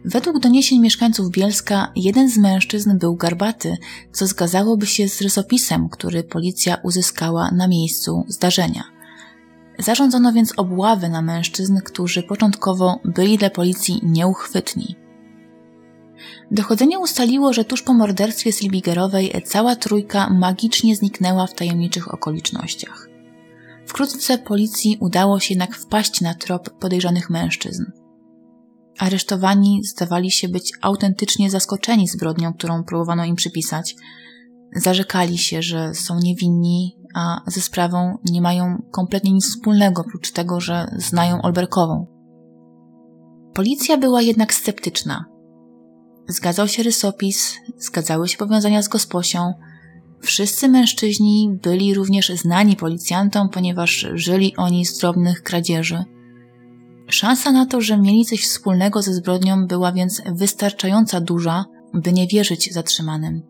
Według 0.06 0.40
doniesień 0.40 0.80
mieszkańców 0.80 1.32
Bielska, 1.32 1.92
jeden 1.96 2.30
z 2.30 2.38
mężczyzn 2.38 2.98
był 2.98 3.16
garbaty, 3.16 3.78
co 4.12 4.28
zgadzałoby 4.28 4.86
się 4.86 5.10
z 5.10 5.22
rysopisem, 5.22 5.90
który 5.90 6.24
policja 6.24 6.78
uzyskała 6.84 7.52
na 7.52 7.68
miejscu 7.68 8.26
zdarzenia. 8.28 8.84
Zarządzono 9.80 10.34
więc 10.34 10.54
obławę 10.58 11.10
na 11.10 11.22
mężczyzn, 11.22 11.78
którzy 11.86 12.24
początkowo 12.24 13.00
byli 13.06 13.38
dla 13.38 13.50
policji 13.50 14.00
nieuchwytni. 14.04 14.96
Dochodzenie 16.52 17.00
ustaliło, 17.00 17.54
że 17.54 17.66
tuż 17.66 17.82
po 17.82 17.94
morderstwie 17.94 18.52
Silbigerowej 18.52 19.42
cała 19.46 19.76
trójka 19.76 20.30
magicznie 20.30 20.96
zniknęła 20.96 21.48
w 21.48 21.54
tajemniczych 21.54 22.14
okolicznościach. 22.14 23.10
Wkrótce 23.86 24.38
policji 24.38 24.98
udało 25.00 25.40
się 25.40 25.54
jednak 25.54 25.76
wpaść 25.76 26.22
na 26.22 26.34
trop 26.34 26.70
podejrzanych 26.70 27.30
mężczyzn. 27.30 28.03
Aresztowani 29.00 29.84
zdawali 29.84 30.32
się 30.32 30.50
być 30.50 30.72
autentycznie 30.82 31.50
zaskoczeni 31.50 32.08
zbrodnią, 32.08 32.54
którą 32.54 32.84
próbowano 32.84 33.26
im 33.26 33.36
przypisać. 33.36 33.96
Zarzekali 34.76 35.38
się, 35.38 35.62
że 35.62 35.94
są 35.94 36.20
niewinni, 36.20 36.98
a 37.16 37.42
ze 37.48 37.62
sprawą 37.62 38.18
nie 38.26 38.42
mają 38.42 38.84
kompletnie 38.92 39.34
nic 39.34 39.46
wspólnego, 39.46 40.02
oprócz 40.02 40.32
tego, 40.32 40.60
że 40.60 40.96
znają 40.98 41.42
Olberkową. 41.42 42.08
Policja 43.54 43.98
była 43.98 44.22
jednak 44.22 44.54
sceptyczna. 44.54 45.26
Zgadzał 46.28 46.68
się 46.68 46.84
rysopis, 46.84 47.56
zgadzały 47.78 48.28
się 48.28 48.38
powiązania 48.38 48.82
z 48.82 48.88
gosposią. 48.88 49.54
Wszyscy 50.22 50.70
mężczyźni 50.70 51.60
byli 51.64 51.94
również 51.94 52.30
znani 52.30 52.76
policjantom, 52.76 53.50
ponieważ 53.50 54.08
żyli 54.14 54.56
oni 54.58 54.86
z 54.86 54.98
drobnych 54.98 55.44
kradzieży. 55.44 56.04
Szansa 57.08 57.52
na 57.52 57.66
to, 57.66 57.82
że 57.82 57.98
mieli 57.98 58.26
coś 58.26 58.44
wspólnego 58.44 59.02
ze 59.02 59.14
zbrodnią 59.14 59.68
była 59.68 59.92
więc 59.92 60.22
wystarczająco 60.36 61.22
duża, 61.22 61.66
by 61.94 62.14
nie 62.14 62.28
wierzyć 62.28 62.74
zatrzymanym. 62.74 63.42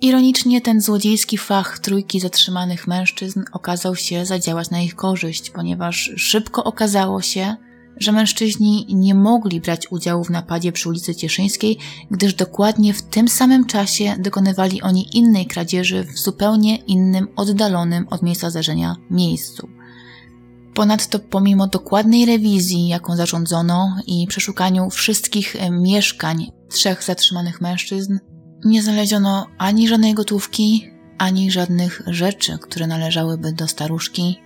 Ironicznie 0.00 0.60
ten 0.60 0.80
złodziejski 0.80 1.38
fach 1.38 1.78
trójki 1.78 2.20
zatrzymanych 2.20 2.86
mężczyzn 2.86 3.42
okazał 3.52 3.96
się 3.96 4.26
zadziałać 4.26 4.70
na 4.70 4.80
ich 4.80 4.94
korzyść, 4.94 5.50
ponieważ 5.50 6.12
szybko 6.16 6.64
okazało 6.64 7.22
się, 7.22 7.56
że 7.96 8.12
mężczyźni 8.12 8.86
nie 8.88 9.14
mogli 9.14 9.60
brać 9.60 9.92
udziału 9.92 10.24
w 10.24 10.30
napadzie 10.30 10.72
przy 10.72 10.88
ulicy 10.88 11.14
Cieszyńskiej, 11.14 11.78
gdyż 12.10 12.34
dokładnie 12.34 12.94
w 12.94 13.02
tym 13.02 13.28
samym 13.28 13.66
czasie 13.66 14.16
dokonywali 14.18 14.82
oni 14.82 15.16
innej 15.16 15.46
kradzieży 15.46 16.04
w 16.04 16.18
zupełnie 16.18 16.76
innym, 16.76 17.28
oddalonym 17.36 18.06
od 18.10 18.22
miejsca 18.22 18.50
zdarzenia 18.50 18.96
miejscu. 19.10 19.75
Ponadto, 20.76 21.18
pomimo 21.18 21.66
dokładnej 21.66 22.26
rewizji, 22.26 22.88
jaką 22.88 23.16
zarządzono 23.16 23.96
i 24.06 24.26
przeszukaniu 24.26 24.90
wszystkich 24.90 25.56
mieszkań 25.70 26.52
trzech 26.70 27.02
zatrzymanych 27.04 27.60
mężczyzn, 27.60 28.18
nie 28.64 28.82
znaleziono 28.82 29.46
ani 29.58 29.88
żadnej 29.88 30.14
gotówki, 30.14 30.90
ani 31.18 31.50
żadnych 31.50 32.02
rzeczy, 32.06 32.58
które 32.58 32.86
należałyby 32.86 33.52
do 33.52 33.68
staruszki, 33.68 34.38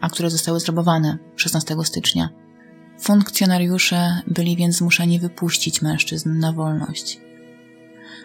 a 0.00 0.08
które 0.08 0.30
zostały 0.30 0.60
zrabowane 0.60 1.18
16 1.36 1.76
stycznia. 1.84 2.28
Funkcjonariusze 3.00 4.20
byli 4.26 4.56
więc 4.56 4.76
zmuszeni 4.76 5.18
wypuścić 5.18 5.82
mężczyzn 5.82 6.38
na 6.38 6.52
wolność. 6.52 7.20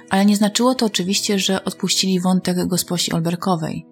Ale 0.09 0.25
nie 0.25 0.35
znaczyło 0.35 0.75
to 0.75 0.85
oczywiście, 0.85 1.39
że 1.39 1.65
odpuścili 1.65 2.19
wątek 2.19 2.67
gosposi 2.67 3.13
Olberkowej. 3.13 3.90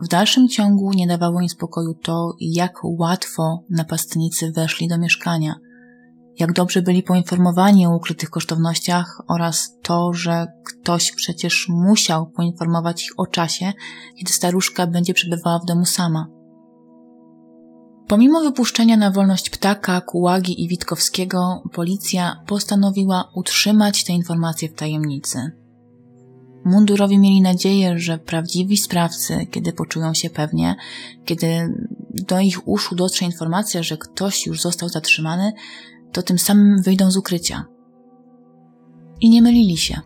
W 0.00 0.08
dalszym 0.08 0.48
ciągu 0.48 0.92
nie 0.92 1.06
dawało 1.06 1.40
im 1.40 1.48
spokoju 1.48 1.94
to, 1.94 2.34
jak 2.40 2.78
łatwo 2.82 3.64
napastnicy 3.70 4.52
weszli 4.52 4.88
do 4.88 4.98
mieszkania, 4.98 5.54
jak 6.38 6.52
dobrze 6.52 6.82
byli 6.82 7.02
poinformowani 7.02 7.86
o 7.86 7.96
ukrytych 7.96 8.30
kosztownościach 8.30 9.22
oraz 9.28 9.76
to, 9.82 10.12
że 10.12 10.46
ktoś 10.64 11.12
przecież 11.12 11.68
musiał 11.68 12.30
poinformować 12.30 13.04
ich 13.04 13.10
o 13.16 13.26
czasie, 13.26 13.72
kiedy 14.18 14.32
staruszka 14.32 14.86
będzie 14.86 15.14
przebywała 15.14 15.58
w 15.58 15.66
domu 15.66 15.84
sama. 15.84 16.26
Pomimo 18.08 18.40
wypuszczenia 18.40 18.96
na 18.96 19.10
wolność 19.10 19.50
ptaka, 19.50 20.00
Kułagi 20.00 20.64
i 20.64 20.68
Witkowskiego, 20.68 21.62
policja 21.72 22.42
postanowiła 22.46 23.30
utrzymać 23.34 24.04
te 24.04 24.12
informacje 24.12 24.68
w 24.68 24.74
tajemnicy. 24.74 25.59
Mundurowi 26.64 27.18
mieli 27.18 27.40
nadzieję, 27.40 27.98
że 27.98 28.18
prawdziwi 28.18 28.76
sprawcy, 28.76 29.46
kiedy 29.50 29.72
poczują 29.72 30.14
się 30.14 30.30
pewnie, 30.30 30.76
kiedy 31.24 31.74
do 32.10 32.40
ich 32.40 32.68
uszu 32.68 32.94
dotrze 32.94 33.24
informacja, 33.24 33.82
że 33.82 33.96
ktoś 33.96 34.46
już 34.46 34.60
został 34.60 34.88
zatrzymany, 34.88 35.52
to 36.12 36.22
tym 36.22 36.38
samym 36.38 36.82
wyjdą 36.82 37.10
z 37.10 37.16
ukrycia. 37.16 37.64
I 39.20 39.30
nie 39.30 39.42
mylili 39.42 39.76
się. 39.76 40.00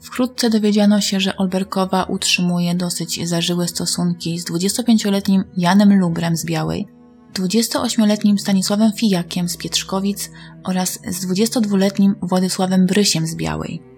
Wkrótce 0.00 0.50
dowiedziano 0.50 1.00
się, 1.00 1.20
że 1.20 1.36
Olberkowa 1.36 2.04
utrzymuje 2.04 2.74
dosyć 2.74 3.28
zażyłe 3.28 3.68
stosunki 3.68 4.38
z 4.38 4.50
25-letnim 4.50 5.44
Janem 5.56 5.98
Lubrem 5.98 6.36
z 6.36 6.44
Białej, 6.44 6.86
28-letnim 7.34 8.38
Stanisławem 8.38 8.92
Fijakiem 8.92 9.48
z 9.48 9.56
Pietrzkowic 9.56 10.30
oraz 10.64 10.98
z 11.08 11.26
22-letnim 11.26 12.14
Władysławem 12.22 12.86
Brysiem 12.86 13.26
z 13.26 13.36
Białej. 13.36 13.93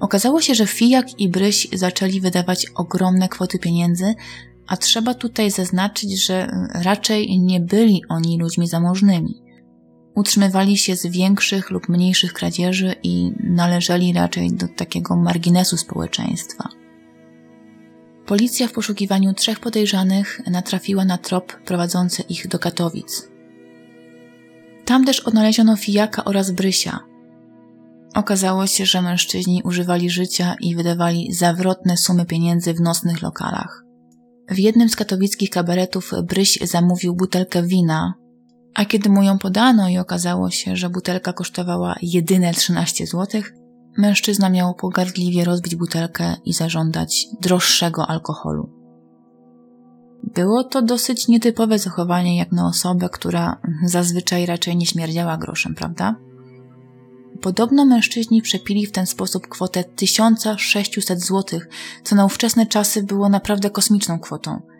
Okazało 0.00 0.40
się, 0.40 0.54
że 0.54 0.66
Fijak 0.66 1.20
i 1.20 1.28
Bryś 1.28 1.68
zaczęli 1.72 2.20
wydawać 2.20 2.66
ogromne 2.74 3.28
kwoty 3.28 3.58
pieniędzy, 3.58 4.14
a 4.66 4.76
trzeba 4.76 5.14
tutaj 5.14 5.50
zaznaczyć, 5.50 6.26
że 6.26 6.50
raczej 6.74 7.40
nie 7.40 7.60
byli 7.60 8.02
oni 8.08 8.38
ludźmi 8.38 8.68
zamożnymi. 8.68 9.42
Utrzymywali 10.14 10.76
się 10.76 10.96
z 10.96 11.06
większych 11.06 11.70
lub 11.70 11.88
mniejszych 11.88 12.32
kradzieży 12.32 12.94
i 13.02 13.32
należeli 13.40 14.12
raczej 14.12 14.52
do 14.52 14.68
takiego 14.68 15.16
marginesu 15.16 15.76
społeczeństwa. 15.76 16.68
Policja 18.26 18.68
w 18.68 18.72
poszukiwaniu 18.72 19.34
trzech 19.34 19.60
podejrzanych 19.60 20.40
natrafiła 20.46 21.04
na 21.04 21.18
trop 21.18 21.52
prowadzący 21.52 22.22
ich 22.22 22.48
do 22.48 22.58
Katowic. 22.58 23.28
Tam 24.84 25.04
też 25.04 25.20
odnaleziono 25.20 25.76
Fijaka 25.76 26.24
oraz 26.24 26.50
Brysia. 26.50 27.13
Okazało 28.14 28.66
się, 28.66 28.86
że 28.86 29.02
mężczyźni 29.02 29.62
używali 29.64 30.10
życia 30.10 30.56
i 30.60 30.76
wydawali 30.76 31.32
zawrotne 31.32 31.96
sumy 31.96 32.26
pieniędzy 32.26 32.74
w 32.74 32.80
nocnych 32.80 33.22
lokalach. 33.22 33.84
W 34.50 34.58
jednym 34.58 34.88
z 34.88 34.96
katowickich 34.96 35.50
kabaretów 35.50 36.12
Bryś 36.22 36.58
zamówił 36.62 37.16
butelkę 37.16 37.62
wina, 37.62 38.14
a 38.74 38.84
kiedy 38.84 39.08
mu 39.08 39.22
ją 39.22 39.38
podano 39.38 39.88
i 39.88 39.98
okazało 39.98 40.50
się, 40.50 40.76
że 40.76 40.90
butelka 40.90 41.32
kosztowała 41.32 41.96
jedyne 42.02 42.54
13 42.54 43.06
złotych, 43.06 43.52
Mężczyzna 43.98 44.50
miał 44.50 44.74
pogardliwie 44.74 45.44
rozbić 45.44 45.76
butelkę 45.76 46.36
i 46.44 46.52
zażądać 46.52 47.26
droższego 47.40 48.06
alkoholu. 48.06 48.70
Było 50.22 50.64
to 50.64 50.82
dosyć 50.82 51.28
nietypowe 51.28 51.78
zachowanie 51.78 52.36
jak 52.36 52.52
na 52.52 52.66
osobę, 52.66 53.08
która 53.08 53.60
zazwyczaj 53.84 54.46
raczej 54.46 54.76
nie 54.76 54.86
śmierdziała 54.86 55.36
groszem, 55.36 55.74
prawda? 55.74 56.16
Podobno 57.40 57.84
mężczyźni 57.86 58.42
przepili 58.42 58.86
w 58.86 58.92
ten 58.92 59.06
sposób 59.06 59.48
kwotę 59.48 59.84
1600 59.84 61.20
zł, 61.20 61.60
co 62.04 62.16
na 62.16 62.24
ówczesne 62.24 62.66
czasy 62.66 63.02
było 63.02 63.28
naprawdę 63.28 63.70
kosmiczną 63.70 64.18
kwotą– 64.18 64.60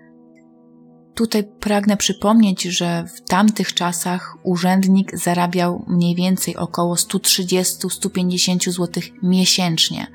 Tutaj 1.14 1.44
pragnę 1.44 1.96
przypomnieć, 1.96 2.62
że 2.62 3.04
w 3.16 3.20
tamtych 3.20 3.74
czasach 3.74 4.36
urzędnik 4.42 5.18
zarabiał 5.18 5.84
mniej 5.88 6.14
więcej 6.14 6.56
około 6.56 6.94
130-150 6.94 8.70
zł 8.70 9.02
miesięcznie. 9.22 10.06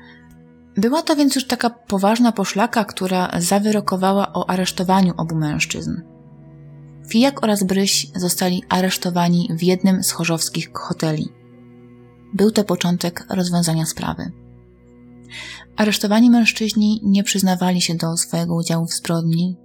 Była 0.76 1.02
to 1.02 1.16
więc 1.16 1.34
już 1.34 1.46
taka 1.46 1.70
poważna 1.70 2.32
poszlaka, 2.32 2.84
która 2.84 3.30
zawyrokowała 3.38 4.32
o 4.32 4.50
aresztowaniu 4.50 5.14
obu 5.16 5.34
mężczyzn. 5.34 6.00
Fijak 7.08 7.44
oraz 7.44 7.64
Bryś 7.64 8.06
zostali 8.14 8.62
aresztowani 8.68 9.48
w 9.54 9.62
jednym 9.62 10.02
z 10.02 10.10
chorzowskich 10.10 10.70
hoteli. 10.74 11.28
Był 12.34 12.50
to 12.50 12.64
początek 12.64 13.26
rozwiązania 13.30 13.86
sprawy. 13.86 14.30
Aresztowani 15.76 16.30
mężczyźni 16.30 17.00
nie 17.04 17.24
przyznawali 17.24 17.80
się 17.80 17.94
do 17.94 18.16
swojego 18.16 18.54
udziału 18.54 18.86
w 18.86 18.94
zbrodni, 18.94 19.56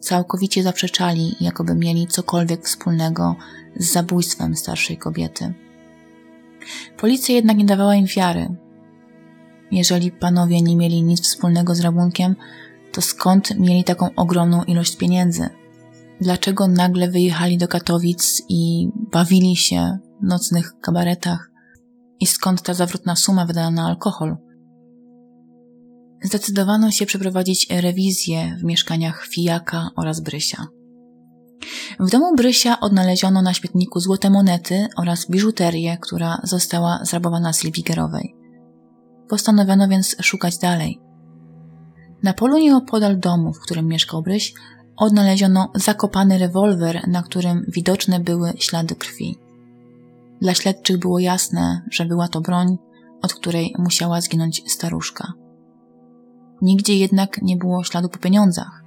całkowicie 0.00 0.62
zaprzeczali, 0.62 1.34
jakoby 1.40 1.74
mieli 1.74 2.06
cokolwiek 2.06 2.64
wspólnego 2.64 3.36
z 3.76 3.92
zabójstwem 3.92 4.56
starszej 4.56 4.96
kobiety. 4.96 5.54
Policja 6.98 7.34
jednak 7.34 7.56
nie 7.56 7.64
dawała 7.64 7.94
im 7.94 8.06
wiary. 8.06 8.48
Jeżeli 9.70 10.12
panowie 10.12 10.62
nie 10.62 10.76
mieli 10.76 11.02
nic 11.02 11.22
wspólnego 11.22 11.74
z 11.74 11.80
rabunkiem, 11.80 12.36
to 12.92 13.02
skąd 13.02 13.58
mieli 13.58 13.84
taką 13.84 14.14
ogromną 14.16 14.64
ilość 14.64 14.96
pieniędzy? 14.96 15.48
Dlaczego 16.20 16.68
nagle 16.68 17.08
wyjechali 17.08 17.58
do 17.58 17.68
Katowic 17.68 18.42
i 18.48 18.88
bawili 19.12 19.56
się 19.56 19.98
w 20.20 20.24
nocnych 20.24 20.80
kabaretach? 20.80 21.49
I 22.20 22.26
skąd 22.26 22.62
ta 22.62 22.74
zawrotna 22.74 23.16
suma 23.16 23.46
wydana 23.46 23.70
na 23.70 23.88
alkohol? 23.88 24.36
zdecydowano 26.22 26.90
się 26.90 27.06
przeprowadzić 27.06 27.66
rewizję 27.70 28.56
w 28.60 28.64
mieszkaniach 28.64 29.26
Fijaka 29.26 29.90
oraz 29.96 30.20
Brysia. 30.20 30.66
W 32.00 32.10
domu 32.10 32.34
Brysia 32.36 32.80
odnaleziono 32.80 33.42
na 33.42 33.54
śmietniku 33.54 34.00
złote 34.00 34.30
monety 34.30 34.86
oraz 34.96 35.30
biżuterię, 35.30 35.98
która 36.00 36.40
została 36.44 37.00
zrabowana 37.02 37.52
Silwigerowej. 37.52 38.34
Postanowiono 39.28 39.88
więc 39.88 40.16
szukać 40.22 40.58
dalej. 40.58 41.00
Na 42.22 42.32
polu 42.32 42.58
nieopodal 42.58 43.18
domu, 43.18 43.52
w 43.52 43.60
którym 43.60 43.86
mieszkał 43.86 44.22
Bryś, 44.22 44.54
odnaleziono 44.96 45.72
zakopany 45.74 46.38
rewolwer, 46.38 47.08
na 47.08 47.22
którym 47.22 47.64
widoczne 47.68 48.20
były 48.20 48.52
ślady 48.58 48.94
krwi. 48.94 49.38
Dla 50.40 50.54
śledczych 50.54 50.98
było 50.98 51.18
jasne, 51.18 51.82
że 51.90 52.04
była 52.04 52.28
to 52.28 52.40
broń, 52.40 52.78
od 53.22 53.34
której 53.34 53.74
musiała 53.78 54.20
zginąć 54.20 54.72
staruszka. 54.72 55.32
Nigdzie 56.62 56.96
jednak 56.96 57.42
nie 57.42 57.56
było 57.56 57.84
śladu 57.84 58.08
po 58.08 58.18
pieniądzach. 58.18 58.84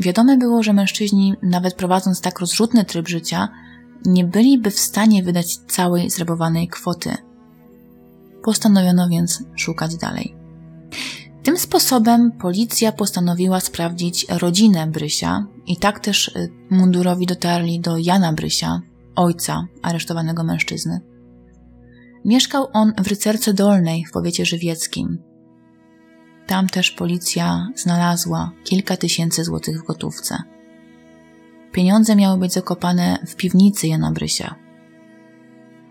Wiadome 0.00 0.36
było, 0.36 0.62
że 0.62 0.72
mężczyźni, 0.72 1.34
nawet 1.42 1.74
prowadząc 1.74 2.20
tak 2.20 2.40
rozrzutny 2.40 2.84
tryb 2.84 3.08
życia, 3.08 3.48
nie 4.06 4.24
byliby 4.24 4.70
w 4.70 4.78
stanie 4.78 5.22
wydać 5.22 5.56
całej 5.56 6.10
zrabowanej 6.10 6.68
kwoty. 6.68 7.16
Postanowiono 8.42 9.08
więc 9.08 9.44
szukać 9.56 9.96
dalej. 9.96 10.34
Tym 11.42 11.58
sposobem 11.58 12.32
policja 12.32 12.92
postanowiła 12.92 13.60
sprawdzić 13.60 14.26
rodzinę 14.28 14.86
Brysia 14.86 15.46
i 15.66 15.76
tak 15.76 16.00
też 16.00 16.28
y, 16.28 16.52
mundurowi 16.70 17.26
dotarli 17.26 17.80
do 17.80 17.96
Jana 17.98 18.32
Brysia, 18.32 18.82
ojca 19.16 19.66
aresztowanego 19.82 20.44
mężczyzny. 20.44 21.00
Mieszkał 22.24 22.66
on 22.72 22.92
w 22.98 23.06
Rycerce 23.06 23.54
Dolnej 23.54 24.04
w 24.04 24.12
powiecie 24.12 24.46
żywieckim. 24.46 25.18
Tam 26.46 26.66
też 26.66 26.90
policja 26.90 27.68
znalazła 27.76 28.52
kilka 28.64 28.96
tysięcy 28.96 29.44
złotych 29.44 29.82
w 29.82 29.86
gotówce. 29.86 30.42
Pieniądze 31.72 32.16
miały 32.16 32.38
być 32.38 32.52
zakopane 32.52 33.18
w 33.26 33.36
piwnicy 33.36 33.88
Jana 33.88 34.12
Brysia. 34.12 34.54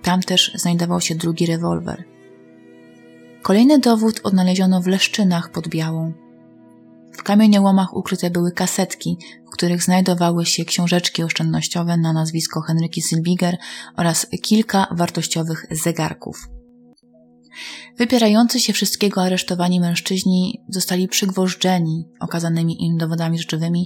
Tam 0.01 0.21
też 0.21 0.51
znajdował 0.55 1.01
się 1.01 1.15
drugi 1.15 1.45
rewolwer. 1.45 2.03
Kolejny 3.41 3.79
dowód 3.79 4.19
odnaleziono 4.23 4.81
w 4.81 4.87
Leszczynach 4.87 5.51
pod 5.51 5.67
Białą. 5.67 6.13
W 7.11 7.23
kamieniołomach 7.23 7.95
ukryte 7.95 8.29
były 8.29 8.51
kasetki, 8.51 9.17
których 9.61 9.83
znajdowały 9.83 10.45
się 10.45 10.65
książeczki 10.65 11.23
oszczędnościowe 11.23 11.97
na 11.97 12.13
nazwisko 12.13 12.61
Henryki 12.61 13.01
Sylbiger 13.01 13.57
oraz 13.97 14.27
kilka 14.41 14.87
wartościowych 14.91 15.65
zegarków. 15.71 16.49
Wypierający 17.97 18.59
się 18.59 18.73
wszystkiego 18.73 19.23
aresztowani 19.23 19.79
mężczyźni 19.79 20.61
zostali 20.69 21.07
przygwożdżeni 21.07 22.05
okazanymi 22.19 22.85
im 22.85 22.97
dowodami 22.97 23.39
rzeczywymi 23.39 23.85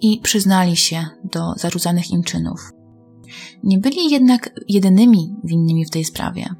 i 0.00 0.20
przyznali 0.22 0.76
się 0.76 1.06
do 1.24 1.54
zarzucanych 1.56 2.10
im 2.10 2.22
czynów. 2.22 2.70
Nie 3.62 3.78
byli 3.78 4.10
jednak 4.10 4.50
jedynymi 4.68 5.34
winnymi 5.44 5.84
w 5.86 5.90
tej 5.90 6.04
sprawie. 6.04 6.54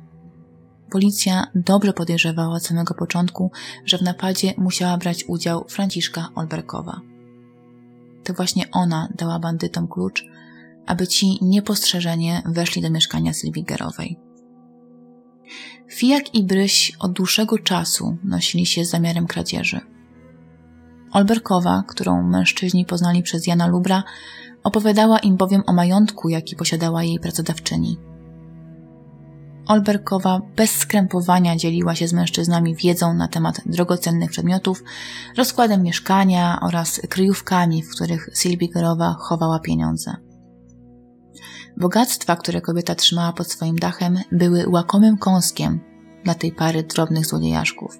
Policja 0.90 1.46
dobrze 1.54 1.92
podejrzewała 1.92 2.54
od 2.54 2.66
samego 2.66 2.94
początku, 2.94 3.50
że 3.84 3.98
w 3.98 4.02
napadzie 4.02 4.54
musiała 4.58 4.98
brać 4.98 5.24
udział 5.28 5.64
Franciszka 5.68 6.28
Olberkowa. 6.34 7.09
To 8.24 8.34
właśnie 8.34 8.70
ona 8.70 9.08
dała 9.14 9.38
bandytom 9.38 9.88
klucz, 9.88 10.24
aby 10.86 11.06
ci 11.06 11.38
niepostrzeżenie 11.42 12.42
weszli 12.46 12.82
do 12.82 12.90
mieszkania 12.90 13.32
Sylwigerowej. 13.32 14.18
Fijak 15.90 16.34
i 16.34 16.44
Bryś 16.44 16.92
od 16.98 17.12
dłuższego 17.12 17.58
czasu 17.58 18.16
nosili 18.24 18.66
się 18.66 18.84
z 18.84 18.90
zamiarem 18.90 19.26
kradzieży. 19.26 19.80
Olberkowa, 21.12 21.84
którą 21.88 22.22
mężczyźni 22.22 22.84
poznali 22.84 23.22
przez 23.22 23.46
Jana 23.46 23.66
Lubra, 23.66 24.02
opowiadała 24.62 25.18
im 25.18 25.36
bowiem 25.36 25.62
o 25.66 25.72
majątku, 25.72 26.28
jaki 26.28 26.56
posiadała 26.56 27.02
jej 27.02 27.20
pracodawczyni– 27.20 27.96
Olberkowa 29.70 30.40
bez 30.56 30.70
skrępowania 30.70 31.56
dzieliła 31.56 31.94
się 31.94 32.08
z 32.08 32.12
mężczyznami 32.12 32.74
wiedzą 32.74 33.14
na 33.14 33.28
temat 33.28 33.60
drogocennych 33.66 34.30
przedmiotów, 34.30 34.82
rozkładem 35.36 35.82
mieszkania 35.82 36.58
oraz 36.62 37.00
kryjówkami, 37.08 37.82
w 37.82 37.90
których 37.90 38.30
Silbigerowa 38.34 39.16
chowała 39.18 39.58
pieniądze. 39.58 40.16
Bogactwa, 41.76 42.36
które 42.36 42.60
kobieta 42.60 42.94
trzymała 42.94 43.32
pod 43.32 43.50
swoim 43.50 43.76
dachem, 43.76 44.18
były 44.32 44.68
łakomym 44.68 45.18
kąskiem 45.18 45.80
dla 46.24 46.34
tej 46.34 46.52
pary 46.52 46.82
drobnych 46.82 47.26
złodziejaszków. 47.26 47.98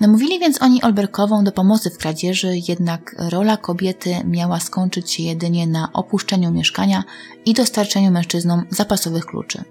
Namówili 0.00 0.38
więc 0.38 0.62
oni 0.62 0.82
Olberkową 0.82 1.44
do 1.44 1.52
pomocy 1.52 1.90
w 1.90 1.98
kradzieży, 1.98 2.52
jednak 2.68 3.14
rola 3.18 3.56
kobiety 3.56 4.16
miała 4.24 4.60
skończyć 4.60 5.10
się 5.10 5.22
jedynie 5.22 5.66
na 5.66 5.92
opuszczeniu 5.92 6.52
mieszkania 6.52 7.04
i 7.44 7.54
dostarczeniu 7.54 8.10
mężczyznom 8.10 8.62
zapasowych 8.70 9.26
kluczy. 9.26 9.64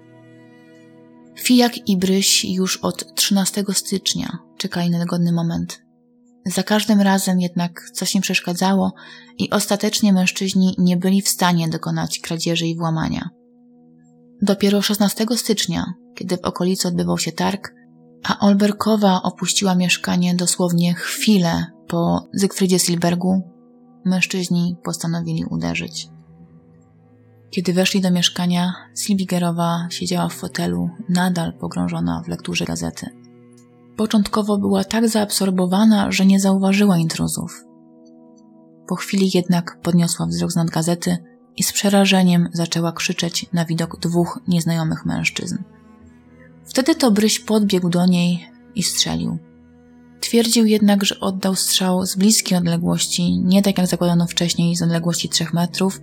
Fijak 1.42 1.88
i 1.88 1.96
Bryś 1.96 2.44
już 2.44 2.76
od 2.76 3.14
13 3.14 3.64
stycznia 3.72 4.38
czekali 4.58 4.90
na 4.90 4.98
dogodny 4.98 5.32
moment. 5.32 5.82
Za 6.46 6.62
każdym 6.62 7.00
razem 7.00 7.40
jednak 7.40 7.90
coś 7.94 8.14
im 8.14 8.22
przeszkadzało 8.22 8.92
i 9.38 9.50
ostatecznie 9.50 10.12
mężczyźni 10.12 10.74
nie 10.78 10.96
byli 10.96 11.22
w 11.22 11.28
stanie 11.28 11.68
dokonać 11.68 12.18
kradzieży 12.18 12.66
i 12.66 12.76
włamania. 12.76 13.30
Dopiero 14.42 14.82
16 14.82 15.26
stycznia, 15.36 15.84
kiedy 16.14 16.36
w 16.36 16.44
okolicy 16.44 16.88
odbywał 16.88 17.18
się 17.18 17.32
targ, 17.32 17.74
a 18.24 18.38
Olberkowa 18.46 19.22
opuściła 19.22 19.74
mieszkanie 19.74 20.34
dosłownie 20.34 20.94
chwilę 20.94 21.66
po 21.88 22.28
Zygfrydzie 22.34 22.78
Silbergu, 22.78 23.42
mężczyźni 24.04 24.76
postanowili 24.84 25.44
uderzyć. 25.44 26.08
Kiedy 27.50 27.72
weszli 27.72 28.00
do 28.00 28.10
mieszkania, 28.10 28.72
Silbigerowa 28.98 29.86
siedziała 29.90 30.28
w 30.28 30.34
fotelu, 30.34 30.90
nadal 31.08 31.52
pogrążona 31.52 32.22
w 32.24 32.28
lekturze 32.28 32.64
gazety. 32.64 33.06
Początkowo 33.96 34.58
była 34.58 34.84
tak 34.84 35.08
zaabsorbowana, 35.08 36.12
że 36.12 36.26
nie 36.26 36.40
zauważyła 36.40 36.98
intruzów. 36.98 37.64
Po 38.88 38.96
chwili 38.96 39.30
jednak 39.34 39.80
podniosła 39.82 40.26
wzrok 40.26 40.52
z 40.52 40.56
nad 40.56 40.70
gazety 40.70 41.18
i 41.56 41.62
z 41.62 41.72
przerażeniem 41.72 42.48
zaczęła 42.52 42.92
krzyczeć 42.92 43.46
na 43.52 43.64
widok 43.64 44.00
dwóch 44.00 44.40
nieznajomych 44.48 45.06
mężczyzn. 45.06 45.58
Wtedy 46.64 46.94
to 46.94 47.10
Bryś 47.10 47.40
podbiegł 47.40 47.88
do 47.88 48.06
niej 48.06 48.50
i 48.74 48.82
strzelił. 48.82 49.38
Twierdził 50.20 50.66
jednak, 50.66 51.04
że 51.04 51.20
oddał 51.20 51.54
strzał 51.54 52.06
z 52.06 52.16
bliskiej 52.16 52.58
odległości, 52.58 53.38
nie 53.38 53.62
tak 53.62 53.78
jak 53.78 53.86
zakładano 53.86 54.26
wcześniej 54.26 54.76
z 54.76 54.82
odległości 54.82 55.28
3 55.28 55.46
metrów 55.52 56.00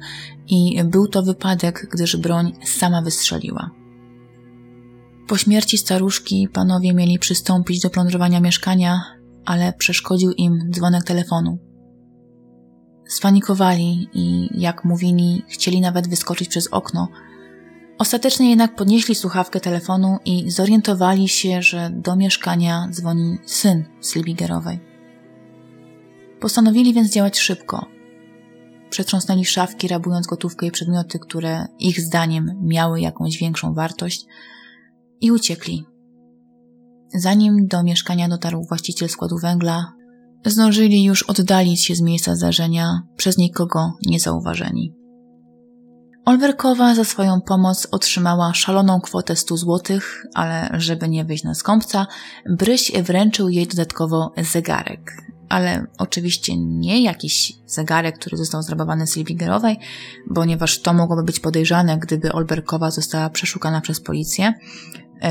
i 0.48 0.84
był 0.84 1.08
to 1.08 1.24
wypadek, 1.24 1.88
gdyż 1.94 2.18
broń 2.18 2.54
sama 2.66 3.02
wystrzeliła. 3.02 3.72
Po 5.28 5.38
śmierci 5.38 5.78
staruszki 5.78 6.48
panowie 6.54 6.94
mieli 6.94 7.20
przystąpić 7.20 7.82
do 7.82 7.90
plądrowania 7.90 8.40
mieszkania, 8.40 9.02
ale 9.46 9.74
przeszkodził 9.74 10.32
im 10.32 10.72
dzwonek 10.72 11.04
telefonu. 11.04 11.58
Spanikowali 13.10 14.08
i, 14.14 14.50
jak 14.52 14.86
mówili, 14.86 15.44
chcieli 15.50 15.82
nawet 15.82 16.10
wyskoczyć 16.10 16.48
przez 16.48 16.68
okno– 16.68 17.08
Ostatecznie 17.98 18.50
jednak 18.50 18.76
podnieśli 18.76 19.16
słuchawkę 19.16 19.60
telefonu 19.60 20.18
i 20.26 20.52
zorientowali 20.52 21.28
się, 21.28 21.62
że 21.62 21.90
do 21.94 22.16
mieszkania 22.16 22.88
dzwoni 22.92 23.38
syn 23.46 23.86
Slibigerowej. 24.02 24.80
Postanowili 26.40 26.94
więc 26.94 27.12
działać 27.12 27.40
szybko. 27.40 27.86
Przetrząsnęli 28.90 29.46
szafki, 29.46 29.88
rabując 29.88 30.28
gotówkę 30.28 30.66
i 30.66 30.72
przedmioty, 30.72 31.20
które 31.20 31.66
ich 31.80 32.02
zdaniem 32.02 32.52
miały 32.64 33.02
jakąś 33.02 33.38
większą 33.38 33.74
wartość 33.74 34.26
i 35.22 35.32
uciekli. 35.32 35.86
Zanim 37.14 37.68
do 37.68 37.84
mieszkania 37.84 38.30
dotarł 38.30 38.64
właściciel 38.70 39.10
składu 39.10 39.38
węgla, 39.38 39.94
zdążyli 40.46 41.04
już 41.04 41.24
oddalić 41.24 41.86
się 41.86 41.96
z 41.96 42.02
miejsca 42.02 42.36
zdarzenia, 42.36 43.02
przez 43.16 43.38
nikogo 43.38 43.94
niezauważeni. 44.06 44.94
Olwerkowa 46.28 46.96
za 46.96 47.04
swoją 47.04 47.42
pomoc 47.42 47.88
otrzymała 47.92 48.54
szaloną 48.54 49.02
kwotę 49.02 49.36
100 49.36 49.58
zł, 49.58 50.00
ale 50.34 50.70
żeby 50.74 51.10
nie 51.10 51.26
wyjść 51.26 51.44
na 51.44 51.56
skąpca, 51.56 52.08
Bryś 52.50 52.92
wręczył 53.04 53.50
jej 53.50 53.68
dodatkowo 53.68 54.34
zegarek. 54.38 55.12
Ale 55.50 55.86
oczywiście 55.98 56.58
nie 56.58 57.04
jakiś 57.04 57.54
zegarek, 57.66 58.20
który 58.20 58.38
został 58.38 58.62
zrabowany 58.62 59.08
Silvigerowej, 59.08 59.80
ponieważ 60.36 60.82
to 60.82 60.94
mogłoby 60.94 61.24
być 61.24 61.40
podejrzane, 61.40 61.98
gdyby 61.98 62.32
Olberkowa 62.32 62.92
została 62.92 63.30
przeszukana 63.30 63.82
przez 63.82 64.02
policję. 64.02 64.54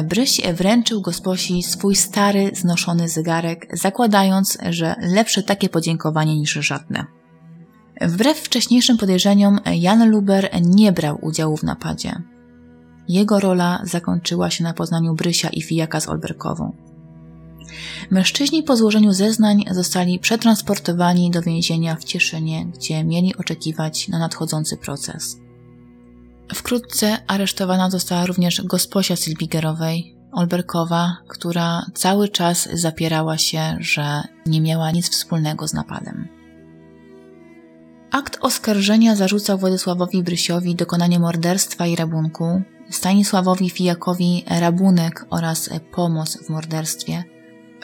Bryś 0.04 0.40
wręczył 0.54 1.02
gosposi 1.02 1.62
swój 1.62 1.96
stary, 1.96 2.50
znoszony 2.54 3.08
zegarek, 3.08 3.66
zakładając, 3.72 4.58
że 4.70 4.94
lepsze 5.00 5.42
takie 5.42 5.68
podziękowanie 5.68 6.36
niż 6.36 6.52
żadne. 6.52 7.15
Wbrew 8.00 8.38
wcześniejszym 8.38 8.96
podejrzeniom, 8.96 9.60
Jan 9.74 10.10
Luber 10.10 10.50
nie 10.62 10.92
brał 10.92 11.18
udziału 11.22 11.56
w 11.56 11.62
napadzie. 11.62 12.22
Jego 13.08 13.40
rola 13.40 13.80
zakończyła 13.84 14.50
się 14.50 14.64
na 14.64 14.74
poznaniu 14.74 15.14
Brysia 15.14 15.48
i 15.48 15.62
Fijaka 15.62 16.00
z 16.00 16.08
Olberkową. 16.08 16.72
Mężczyźni 18.10 18.62
po 18.62 18.76
złożeniu 18.76 19.12
zeznań 19.12 19.64
zostali 19.70 20.18
przetransportowani 20.18 21.30
do 21.30 21.42
więzienia 21.42 21.96
w 21.96 22.04
Cieszynie, 22.04 22.66
gdzie 22.66 23.04
mieli 23.04 23.36
oczekiwać 23.36 24.08
na 24.08 24.18
nadchodzący 24.18 24.76
proces. 24.76 25.36
Wkrótce 26.54 27.18
aresztowana 27.26 27.90
została 27.90 28.26
również 28.26 28.62
gosposia 28.62 29.16
Silbigerowej, 29.16 30.16
Olberkowa, 30.32 31.16
która 31.28 31.86
cały 31.94 32.28
czas 32.28 32.68
zapierała 32.72 33.38
się, 33.38 33.76
że 33.80 34.22
nie 34.46 34.60
miała 34.60 34.90
nic 34.90 35.10
wspólnego 35.10 35.68
z 35.68 35.72
napadem. 35.72 36.35
Akt 38.16 38.38
oskarżenia 38.40 39.16
zarzucał 39.16 39.58
Władysławowi 39.58 40.22
Brysiowi 40.22 40.74
dokonanie 40.74 41.18
morderstwa 41.18 41.86
i 41.86 41.96
rabunku, 41.96 42.62
Stanisławowi 42.90 43.70
Fijakowi 43.70 44.44
rabunek 44.46 45.26
oraz 45.30 45.70
pomoc 45.92 46.38
w 46.46 46.48
morderstwie, 46.48 47.24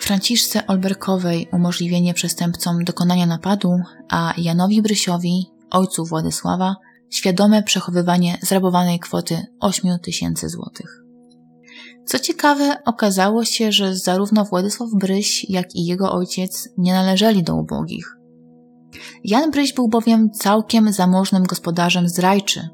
Franciszce 0.01 0.67
Olberkowej 0.67 1.49
umożliwienie 1.53 2.15
przestępcom 2.15 2.85
dokonania 2.85 3.27
napadu, 3.27 3.71
a 4.11 4.35
Janowi 4.39 4.83
Brysiowi, 4.83 5.47
ojcu 5.71 6.05
Władysława, 6.05 6.77
świadome 7.11 7.63
przechowywanie 7.63 8.39
zrabowanej 8.43 9.01
kwoty 9.01 9.47
8 9.61 9.99
tysięcy 9.99 10.49
złotych. 10.49 11.03
Co 12.07 12.19
ciekawe, 12.19 12.77
okazało 12.85 13.45
się, 13.45 13.73
że 13.73 13.97
zarówno 13.97 14.45
Władysław 14.45 14.91
Bryś, 14.95 15.47
jak 15.49 15.75
i 15.75 15.87
jego 15.87 16.13
ojciec 16.13 16.69
nie 16.79 16.93
należeli 16.93 17.43
do 17.43 17.57
ubogich. 17.57 18.22
Jan 19.25 19.51
Bryś 19.51 19.73
był 19.73 19.89
bowiem 19.89 20.31
całkiem 20.31 20.93
zamożnym 20.93 21.45
gospodarzem 21.45 22.09
z 22.09 22.19
Rajczy. 22.19 22.69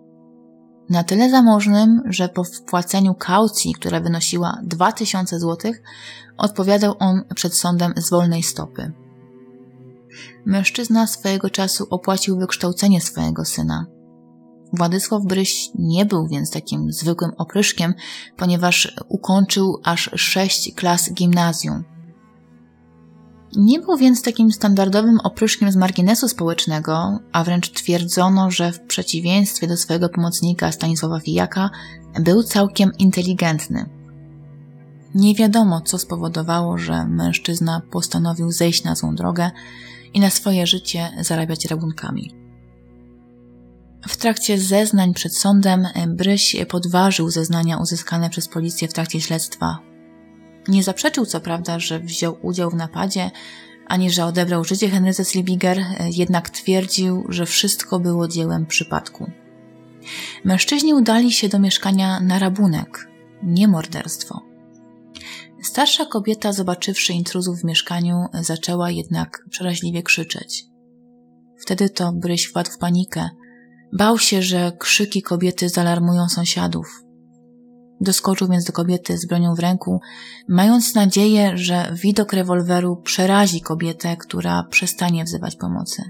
Na 0.91 1.05
tyle 1.05 1.31
zamożnym, 1.31 2.03
że 2.07 2.29
po 2.29 2.45
wpłaceniu 2.45 3.15
kaucji, 3.15 3.75
która 3.75 4.01
wynosiła 4.01 4.59
2000 4.63 5.41
zł, 5.41 5.73
odpowiadał 6.37 6.95
on 6.99 7.23
przed 7.35 7.55
sądem 7.55 7.93
z 7.97 8.11
wolnej 8.11 8.43
stopy. 8.43 8.93
Mężczyzna 10.47 11.07
swojego 11.07 11.51
czasu 11.51 11.87
opłacił 11.91 12.39
wykształcenie 12.39 13.01
swojego 13.01 13.45
syna. 13.45 13.87
Władysław 14.73 15.23
Bryś 15.25 15.71
nie 15.75 16.07
był 16.07 16.29
więc 16.29 16.51
takim 16.51 16.93
zwykłym 16.93 17.31
opryszkiem, 17.39 17.95
ponieważ 18.37 18.97
ukończył 19.09 19.81
aż 19.85 20.11
sześć 20.17 20.75
klas 20.75 21.13
gimnazjum. 21.13 21.85
Nie 23.57 23.81
był 23.81 23.97
więc 23.97 24.23
takim 24.23 24.53
standardowym 24.53 25.21
opryszkiem 25.21 25.73
z 25.73 25.77
marginesu 25.77 26.29
społecznego, 26.29 27.19
a 27.33 27.45
wręcz 27.45 27.71
twierdzono, 27.71 28.51
że 28.51 28.73
w 28.73 28.81
przeciwieństwie 28.81 29.67
do 29.67 29.77
swojego 29.77 30.09
pomocnika 30.09 30.73
Stanisława 30.73 31.21
Fijaka 31.21 31.71
był 32.21 32.43
całkiem 32.43 32.93
inteligentny. 32.99 33.89
Nie 35.15 35.35
wiadomo, 35.35 35.81
co 35.81 35.99
spowodowało, 35.99 36.79
że 36.79 37.07
mężczyzna 37.07 37.83
postanowił 37.91 38.53
zejść 38.53 38.85
na 38.85 38.95
złą 38.95 39.15
drogę 39.15 39.51
i 40.15 40.21
na 40.21 40.31
swoje 40.31 40.67
życie 40.67 41.11
zarabiać 41.21 41.65
rabunkami. 41.65 42.35
W 44.09 44.17
trakcie 44.17 44.59
zeznań 44.59 45.15
przed 45.15 45.37
sądem 45.37 45.87
Bryś 46.07 46.57
podważył 46.69 47.31
zeznania 47.31 47.79
uzyskane 47.79 48.31
przez 48.31 48.49
policję 48.49 48.89
w 48.89 48.93
trakcie 48.93 49.21
śledztwa. 49.21 49.88
Nie 50.69 50.83
zaprzeczył 50.83 51.27
co 51.27 51.41
prawda, 51.41 51.79
że 51.79 52.01
wziął 52.01 52.37
udział 52.43 52.71
w 52.71 52.75
napadzie, 52.75 53.31
ani 53.87 54.11
że 54.11 54.25
odebrał 54.25 54.65
życie 54.65 54.89
Henryce 54.89 55.25
Slibiger, 55.25 55.85
jednak 56.11 56.51
twierdził, 56.51 57.25
że 57.29 57.47
wszystko 57.47 58.01
było 58.01 58.29
dziełem 58.29 58.67
przypadku. 58.67 59.31
Mężczyźni 60.45 60.95
udali 60.95 61.33
się 61.33 61.49
do 61.49 61.59
mieszkania 61.59 62.21
na 62.21 62.39
rabunek, 62.39 63.09
nie 63.43 63.69
morderstwo. 63.69 64.41
Starsza 65.63 66.07
kobieta, 66.07 66.53
zobaczywszy 66.53 67.13
intruzów 67.13 67.61
w 67.61 67.65
mieszkaniu, 67.65 68.27
zaczęła 68.41 68.91
jednak 68.91 69.45
przeraźliwie 69.51 70.03
krzyczeć. 70.03 70.65
Wtedy 71.59 71.91
to 71.91 72.13
Bryś 72.13 72.45
wpadł 72.45 72.71
w 72.71 72.79
panikę. 72.79 73.29
Bał 73.93 74.19
się, 74.19 74.43
że 74.43 74.73
krzyki 74.79 75.23
kobiety 75.23 75.69
zalarmują 75.69 76.29
sąsiadów. 76.29 77.08
Doskoczył 78.01 78.49
więc 78.49 78.65
do 78.65 78.73
kobiety 78.73 79.19
z 79.19 79.27
bronią 79.27 79.55
w 79.55 79.59
ręku, 79.59 80.01
mając 80.49 80.95
nadzieję, 80.95 81.59
że 81.59 81.95
widok 82.03 82.33
rewolweru 82.33 82.97
przerazi 82.97 83.61
kobietę, 83.61 84.17
która 84.17 84.63
przestanie 84.63 85.25
wzywać 85.25 85.57
pomocy. 85.57 86.03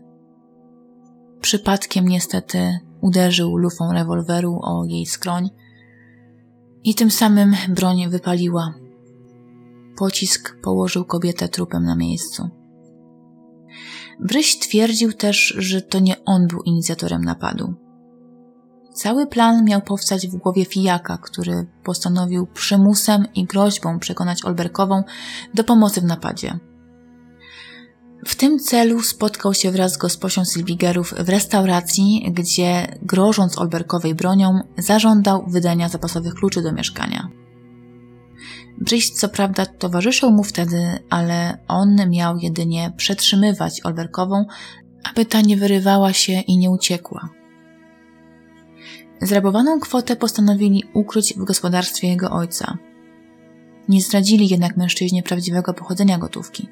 Przypadkiem 1.41 2.09
niestety 2.09 2.79
uderzył 3.01 3.57
lufą 3.57 3.93
rewolweru 3.93 4.61
o 4.63 4.85
jej 4.85 5.07
skroń 5.07 5.51
i 6.85 6.95
tym 6.95 7.11
samym 7.11 7.57
broń 7.69 8.09
wypaliła, 8.09 8.75
Pocisk 9.99 10.57
położył 10.63 11.05
kobietę 11.05 11.49
trupem 11.49 11.85
na 11.85 11.97
miejscu. 11.97 12.49
Bryś 14.21 14.59
twierdził 14.59 15.13
też, 15.13 15.55
że 15.59 15.83
to 15.83 15.99
nie 15.99 16.25
on 16.25 16.47
był 16.47 16.63
inicjatorem 16.63 17.25
napadu. 17.25 17.75
Cały 18.99 19.27
plan 19.27 19.65
miał 19.65 19.83
powstać 19.83 20.29
w 20.29 20.37
głowie 20.37 20.65
Fijaka, 20.65 21.19
który 21.19 21.67
postanowił 21.85 22.47
przymusem 22.47 23.27
i 23.35 23.45
groźbą 23.45 23.99
przekonać 23.99 24.45
Olberkową 24.45 25.03
do 25.55 25.65
pomocy 25.65 26.01
w 26.01 26.05
napadzie. 26.05 26.59
W 28.27 28.37
tym 28.37 28.59
celu 28.59 29.03
spotkał 29.03 29.55
się 29.55 29.71
wraz 29.71 29.93
z 29.93 29.97
gosposią 29.97 30.45
Sylwigerów 30.45 31.15
w 31.19 31.29
restauracji, 31.29 32.33
gdzie, 32.33 32.99
grożąc 33.03 33.59
Olberkowej 33.59 34.15
bronią, 34.15 34.61
zażądał 34.79 35.45
wydania 35.49 35.89
zapasowych 35.89 36.35
kluczy 36.35 36.63
do 36.63 36.73
mieszkania. 36.73 37.29
Bryś 38.81 39.11
co 39.11 39.29
prawda 39.29 39.67
towarzyszył 39.67 40.31
mu 40.31 40.45
wtedy, 40.45 40.99
ale 41.11 41.59
on 41.69 42.11
miał 42.11 42.37
jedynie 42.37 42.93
przetrzymywać 42.97 43.81
Olberkową, 43.85 44.45
aby 45.11 45.25
ta 45.25 45.41
nie 45.41 45.57
wyrywała 45.57 46.13
się 46.13 46.33
i 46.33 46.59
nie 46.59 46.71
uciekła. 46.71 47.38
Zrabowaną 49.23 49.81
kwotę 49.81 50.17
postanowili 50.17 50.85
ukryć 50.95 51.35
w 51.35 51.45
gospodarstwie 51.45 52.09
jego 52.09 52.31
ojca. 52.31 52.79
Nie 53.89 54.03
zdradzili 54.03 54.49
jednak 54.49 54.77
mężczyźnie 54.77 55.23
prawdziwego 55.23 55.75
pochodzenia 55.75 56.19
gotówki. 56.19 56.69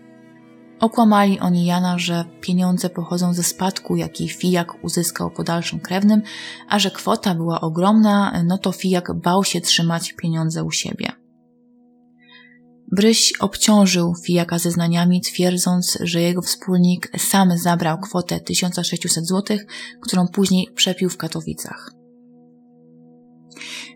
Okłamali 0.80 1.40
oni 1.40 1.66
Jana, 1.66 1.98
że 1.98 2.24
pieniądze 2.40 2.90
pochodzą 2.90 3.34
ze 3.34 3.42
spadku, 3.42 3.96
jaki 3.96 4.28
Fijak 4.28 4.84
uzyskał 4.84 5.30
po 5.30 5.44
dalszym 5.44 5.80
krewnym, 5.80 6.22
a 6.68 6.78
że 6.78 6.90
kwota 6.90 7.34
była 7.34 7.60
ogromna, 7.60 8.42
no 8.44 8.58
to 8.58 8.72
Fijak 8.72 9.12
bał 9.14 9.44
się 9.44 9.60
trzymać 9.60 10.12
pieniądze 10.12 10.64
u 10.64 10.70
siebie. 10.70 11.12
Bryś 12.92 13.32
obciążył 13.40 14.14
Fijaka 14.24 14.58
zeznaniami, 14.58 15.20
twierdząc, 15.20 15.98
że 16.00 16.22
jego 16.22 16.42
wspólnik 16.42 17.10
sam 17.18 17.58
zabrał 17.58 17.98
kwotę 17.98 18.40
1600 18.40 19.26
zł, 19.26 19.58
którą 20.02 20.28
później 20.28 20.68
przepił 20.74 21.10
w 21.10 21.16
Katowicach. 21.16 21.95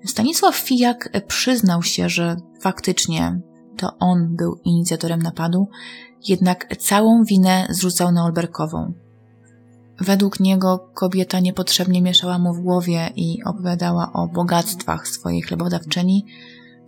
Stanisław 0.07 0.57
Fijak 0.57 1.11
przyznał 1.29 1.83
się, 1.83 2.09
że 2.09 2.37
faktycznie 2.61 3.41
to 3.77 3.97
on 3.99 4.37
był 4.37 4.61
inicjatorem 4.65 5.23
napadu, 5.23 5.69
jednak 6.29 6.77
całą 6.77 7.25
winę 7.25 7.67
zrzucał 7.71 8.13
na 8.13 8.25
Olberkową. 8.25 8.93
Według 10.01 10.41
niego 10.41 10.91
kobieta 10.95 11.41
niepotrzebnie 11.41 12.03
mieszała 12.03 12.39
mu 12.39 12.55
w 12.55 12.61
głowie 12.61 13.11
i 13.17 13.45
opowiadała 13.45 14.13
o 14.13 14.29
bogactwach 14.29 15.09
swojej 15.09 15.43
chlebodawczyni, 15.43 16.25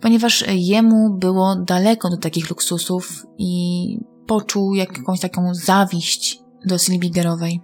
ponieważ 0.01 0.45
jemu 0.47 1.17
było 1.17 1.55
daleko 1.55 2.09
do 2.09 2.17
takich 2.17 2.49
luksusów 2.49 3.25
i 3.37 3.99
poczuł 4.27 4.73
jakąś 4.73 5.19
taką 5.19 5.53
zawiść 5.53 6.39
do 6.65 6.77
Silbigerowej. 6.77 7.61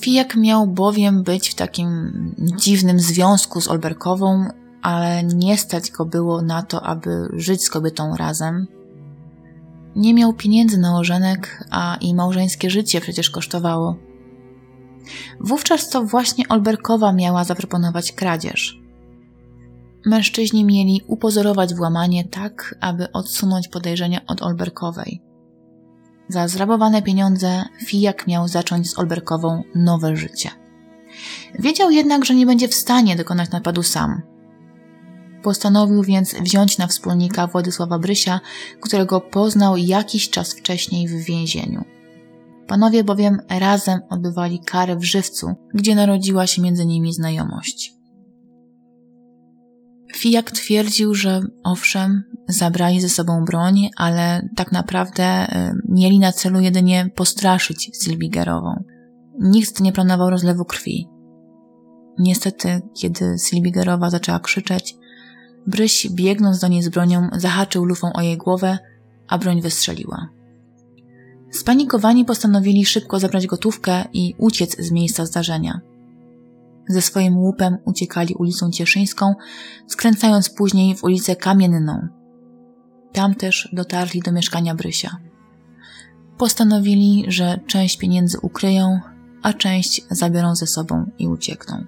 Fijak 0.00 0.36
miał 0.36 0.66
bowiem 0.66 1.22
być 1.22 1.48
w 1.48 1.54
takim 1.54 2.12
dziwnym 2.38 3.00
związku 3.00 3.60
z 3.60 3.68
Olberkową, 3.68 4.48
ale 4.82 5.24
nie 5.24 5.58
stać 5.58 5.90
go 5.90 6.04
było 6.04 6.42
na 6.42 6.62
to, 6.62 6.82
aby 6.82 7.28
żyć 7.32 7.64
z 7.64 7.70
kobietą 7.70 8.16
razem. 8.16 8.66
Nie 9.96 10.14
miał 10.14 10.32
pieniędzy 10.32 10.78
na 10.78 10.98
ożenek, 10.98 11.64
a 11.70 11.96
i 12.00 12.14
małżeńskie 12.14 12.70
życie 12.70 13.00
przecież 13.00 13.30
kosztowało. 13.30 13.96
Wówczas 15.40 15.88
to 15.88 16.04
właśnie 16.04 16.48
Olberkowa 16.48 17.12
miała 17.12 17.44
zaproponować 17.44 18.12
kradzież. 18.12 18.80
Mężczyźni 20.06 20.64
mieli 20.64 21.00
upozorować 21.06 21.74
włamanie 21.74 22.24
tak, 22.24 22.74
aby 22.80 23.12
odsunąć 23.12 23.68
podejrzenia 23.68 24.20
od 24.26 24.42
Olberkowej. 24.42 25.27
Za 26.28 26.48
zrabowane 26.48 27.02
pieniądze 27.02 27.64
Fijak 27.86 28.26
miał 28.26 28.48
zacząć 28.48 28.90
z 28.90 28.98
Olberkową 28.98 29.62
nowe 29.74 30.16
życie. 30.16 30.50
Wiedział 31.58 31.90
jednak, 31.90 32.24
że 32.24 32.34
nie 32.34 32.46
będzie 32.46 32.68
w 32.68 32.74
stanie 32.74 33.16
dokonać 33.16 33.50
napadu 33.50 33.82
sam. 33.82 34.22
Postanowił 35.42 36.02
więc 36.02 36.34
wziąć 36.34 36.78
na 36.78 36.86
wspólnika 36.86 37.46
Władysława 37.46 37.98
Brysia, 37.98 38.40
którego 38.80 39.20
poznał 39.20 39.76
jakiś 39.76 40.30
czas 40.30 40.54
wcześniej 40.54 41.08
w 41.08 41.24
więzieniu. 41.24 41.84
Panowie 42.66 43.04
bowiem 43.04 43.40
razem 43.48 44.00
odbywali 44.10 44.60
karę 44.60 44.96
w 44.96 45.04
żywcu, 45.04 45.54
gdzie 45.74 45.94
narodziła 45.94 46.46
się 46.46 46.62
między 46.62 46.86
nimi 46.86 47.12
znajomość. 47.12 47.94
Fijak 50.16 50.50
twierdził, 50.50 51.14
że 51.14 51.40
owszem, 51.64 52.24
zabrali 52.48 53.00
ze 53.00 53.08
sobą 53.08 53.44
broń, 53.44 53.90
ale 53.96 54.48
tak 54.56 54.72
naprawdę 54.72 55.46
y, 55.46 55.72
mieli 55.88 56.18
na 56.18 56.32
celu 56.32 56.60
jedynie 56.60 57.10
postraszyć 57.14 57.90
Silbigerową. 58.02 58.84
Nikt 59.40 59.80
nie 59.80 59.92
planował 59.92 60.30
rozlewu 60.30 60.64
krwi. 60.64 61.08
Niestety, 62.18 62.80
kiedy 62.94 63.36
Silbigerowa 63.38 64.10
zaczęła 64.10 64.38
krzyczeć, 64.38 64.96
Bryś, 65.68 66.08
biegnąc 66.10 66.58
do 66.58 66.68
niej 66.68 66.82
z 66.82 66.88
bronią, 66.88 67.28
zahaczył 67.32 67.84
lufą 67.84 68.12
o 68.12 68.20
jej 68.20 68.36
głowę, 68.36 68.78
a 69.28 69.38
broń 69.38 69.62
wystrzeliła. 69.62 70.28
Spanikowani 71.50 72.24
postanowili 72.24 72.86
szybko 72.86 73.18
zabrać 73.18 73.46
gotówkę 73.46 74.04
i 74.12 74.34
uciec 74.38 74.76
z 74.78 74.90
miejsca 74.90 75.26
zdarzenia. 75.26 75.80
Ze 76.88 77.02
swoim 77.02 77.36
łupem 77.36 77.78
uciekali 77.84 78.34
ulicą 78.34 78.70
Cieszyńską, 78.70 79.34
skręcając 79.86 80.50
później 80.50 80.96
w 80.96 81.04
ulicę 81.04 81.36
Kamienną. 81.36 82.08
Tam 83.12 83.34
też 83.34 83.68
dotarli 83.72 84.20
do 84.20 84.32
mieszkania 84.32 84.74
Brysia. 84.74 85.16
Postanowili, 86.38 87.24
że 87.28 87.60
część 87.66 87.98
pieniędzy 87.98 88.38
ukryją, 88.42 89.00
a 89.42 89.52
część 89.52 90.06
zabiorą 90.10 90.54
ze 90.54 90.66
sobą 90.66 91.10
i 91.18 91.28
uciekną. 91.28 91.84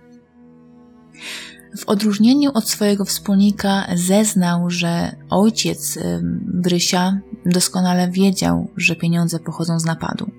W 1.79 1.89
odróżnieniu 1.89 2.51
od 2.55 2.69
swojego 2.69 3.05
wspólnika 3.05 3.87
zeznał, 3.95 4.71
że 4.71 5.17
ojciec 5.31 5.99
Brysia 6.45 7.21
doskonale 7.47 8.11
wiedział, 8.11 8.71
że 8.77 8.97
pieniądze 8.97 9.39
pochodzą 9.39 9.81
z 9.81 9.85
napadu. 9.85 10.31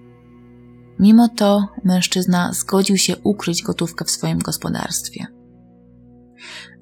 Mimo 0.99 1.29
to 1.29 1.67
mężczyzna 1.83 2.53
zgodził 2.53 2.97
się 2.97 3.17
ukryć 3.17 3.63
gotówkę 3.63 4.05
w 4.05 4.11
swoim 4.11 4.39
gospodarstwie. 4.39 5.27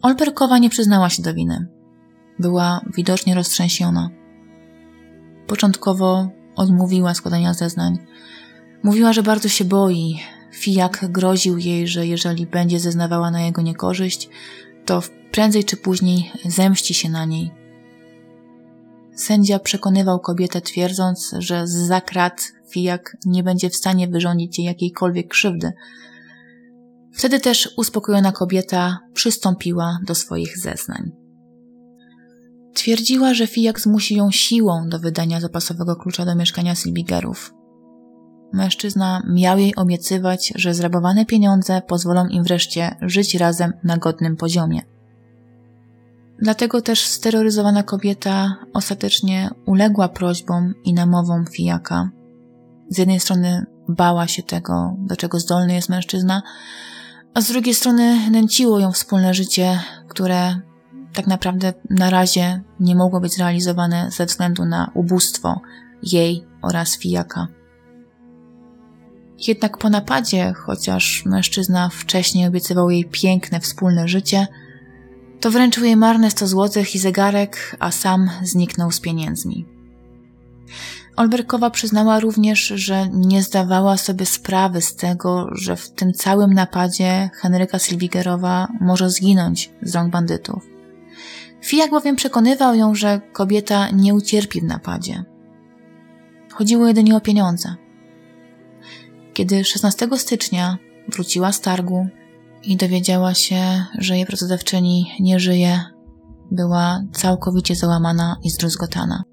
Olberkowa 0.01 0.57
nie 0.57 0.69
przyznała 0.69 1.09
się 1.09 1.23
do 1.23 1.33
winy. 1.33 1.67
Była 2.39 2.81
widocznie 2.95 3.35
roztrzęsiona. 3.35 4.09
Początkowo 5.47 6.29
odmówiła 6.55 7.13
składania 7.13 7.53
zeznań. 7.53 7.97
Mówiła, 8.83 9.13
że 9.13 9.23
bardzo 9.23 9.49
się 9.49 9.65
boi. 9.65 10.19
Fijak 10.53 11.11
groził 11.11 11.57
jej, 11.57 11.87
że 11.87 12.07
jeżeli 12.07 12.47
będzie 12.47 12.79
zeznawała 12.79 13.31
na 13.31 13.41
jego 13.41 13.61
niekorzyść, 13.61 14.29
to 14.85 15.01
prędzej 15.31 15.63
czy 15.63 15.77
później 15.77 16.31
zemści 16.45 16.93
się 16.93 17.09
na 17.09 17.25
niej. 17.25 17.51
Sędzia 19.15 19.59
przekonywał 19.59 20.19
kobietę, 20.19 20.61
twierdząc, 20.61 21.35
że 21.37 21.67
z 21.67 21.71
zakrat 21.71 22.51
Fijak 22.69 23.17
nie 23.25 23.43
będzie 23.43 23.69
w 23.69 23.75
stanie 23.75 24.07
wyrządzić 24.07 24.59
jej 24.59 24.65
jakiejkolwiek 24.65 25.27
krzywdy. 25.27 25.71
Wtedy 27.13 27.39
też 27.39 27.73
uspokojona 27.77 28.31
kobieta 28.31 28.99
przystąpiła 29.13 29.99
do 30.05 30.15
swoich 30.15 30.57
zeznań. 30.57 31.18
Twierdziła, 32.73 33.33
że 33.33 33.47
Fijak 33.47 33.79
zmusi 33.79 34.15
ją 34.15 34.31
siłą 34.31 34.89
do 34.89 34.99
wydania 34.99 35.41
zapasowego 35.41 35.95
klucza 35.95 36.25
do 36.25 36.35
mieszkania 36.35 36.75
Silbigerów. 36.75 37.53
Mężczyzna 38.53 39.23
miał 39.29 39.57
jej 39.59 39.75
obiecywać, 39.75 40.53
że 40.55 40.73
zrabowane 40.73 41.25
pieniądze 41.25 41.81
pozwolą 41.87 42.27
im 42.27 42.43
wreszcie 42.43 42.95
żyć 43.01 43.35
razem 43.35 43.73
na 43.83 43.97
godnym 43.97 44.35
poziomie. 44.35 44.81
Dlatego 46.41 46.81
też 46.81 47.05
steroryzowana 47.05 47.83
kobieta 47.83 48.55
ostatecznie 48.73 49.49
uległa 49.65 50.09
prośbom 50.09 50.73
i 50.83 50.93
namowom 50.93 51.45
Fijaka. 51.45 52.09
Z 52.89 52.97
jednej 52.97 53.19
strony 53.19 53.65
bała 53.89 54.27
się 54.27 54.43
tego, 54.43 54.95
do 54.97 55.15
czego 55.15 55.39
zdolny 55.39 55.73
jest 55.73 55.89
mężczyzna, 55.89 56.41
a 57.33 57.41
z 57.41 57.47
drugiej 57.47 57.75
strony 57.75 58.29
nęciło 58.31 58.79
ją 58.79 58.91
wspólne 58.91 59.33
życie, 59.33 59.79
które 60.07 60.61
tak 61.19 61.27
naprawdę 61.27 61.73
na 61.89 62.09
razie 62.09 62.61
nie 62.79 62.95
mogło 62.95 63.19
być 63.19 63.33
zrealizowane 63.33 64.11
ze 64.11 64.25
względu 64.25 64.65
na 64.65 64.91
ubóstwo 64.93 65.61
jej 66.03 66.45
oraz 66.61 66.97
Fijaka. 66.97 67.47
Jednak 69.47 69.77
po 69.77 69.89
napadzie, 69.89 70.53
chociaż 70.53 71.25
mężczyzna 71.25 71.89
wcześniej 71.89 72.47
obiecywał 72.47 72.89
jej 72.89 73.05
piękne 73.05 73.59
wspólne 73.59 74.07
życie, 74.07 74.47
to 75.39 75.51
wręczył 75.51 75.83
jej 75.83 75.95
marne 75.95 76.31
100 76.31 76.47
złotych 76.47 76.95
i 76.95 76.99
zegarek, 76.99 77.75
a 77.79 77.91
sam 77.91 78.29
zniknął 78.43 78.91
z 78.91 78.99
pieniędzmi. 78.99 79.65
Olberkowa 81.15 81.69
przyznała 81.69 82.19
również, 82.19 82.59
że 82.59 83.09
nie 83.09 83.43
zdawała 83.43 83.97
sobie 83.97 84.25
sprawy 84.25 84.81
z 84.81 84.95
tego, 84.95 85.47
że 85.51 85.75
w 85.75 85.91
tym 85.91 86.13
całym 86.13 86.53
napadzie 86.53 87.29
Henryka 87.33 87.79
Silvigerowa 87.79 88.67
może 88.81 89.09
zginąć 89.09 89.71
z 89.81 89.95
rąk 89.95 90.11
bandytów. 90.11 90.78
Fijak 91.61 91.91
bowiem 91.91 92.15
przekonywał 92.15 92.75
ją, 92.75 92.95
że 92.95 93.21
kobieta 93.33 93.89
nie 93.89 94.15
ucierpi 94.15 94.61
w 94.61 94.63
napadzie. 94.63 95.23
Chodziło 96.53 96.87
jedynie 96.87 97.15
o 97.15 97.21
pieniądze. 97.21 97.75
Kiedy 99.33 99.63
16 99.63 100.07
stycznia 100.17 100.77
wróciła 101.07 101.51
z 101.51 101.61
targu 101.61 102.07
i 102.63 102.77
dowiedziała 102.77 103.33
się, 103.33 103.85
że 103.97 104.17
jej 104.17 104.25
pracodawczyni 104.25 105.05
nie 105.19 105.39
żyje, 105.39 105.79
była 106.51 107.01
całkowicie 107.13 107.75
załamana 107.75 108.37
i 108.43 108.49
zdruzgotana. 108.49 109.23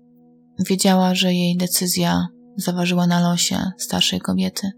Wiedziała, 0.69 1.15
że 1.15 1.35
jej 1.35 1.57
decyzja 1.57 2.27
zaważyła 2.57 3.07
na 3.07 3.21
losie 3.21 3.59
starszej 3.79 4.21
kobiety. 4.21 4.71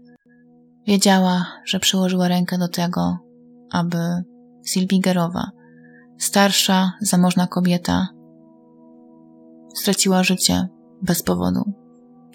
Wiedziała, 0.87 1.45
że 1.65 1.79
przyłożyła 1.79 2.27
rękę 2.27 2.57
do 2.57 2.67
tego, 2.67 3.17
aby 3.71 3.97
Silbigerowa, 4.65 5.51
starsza, 6.19 6.93
zamożna 7.01 7.47
kobieta, 7.47 8.07
straciła 9.75 10.23
życie 10.23 10.67
bez 11.01 11.23
powodu. 11.23 11.73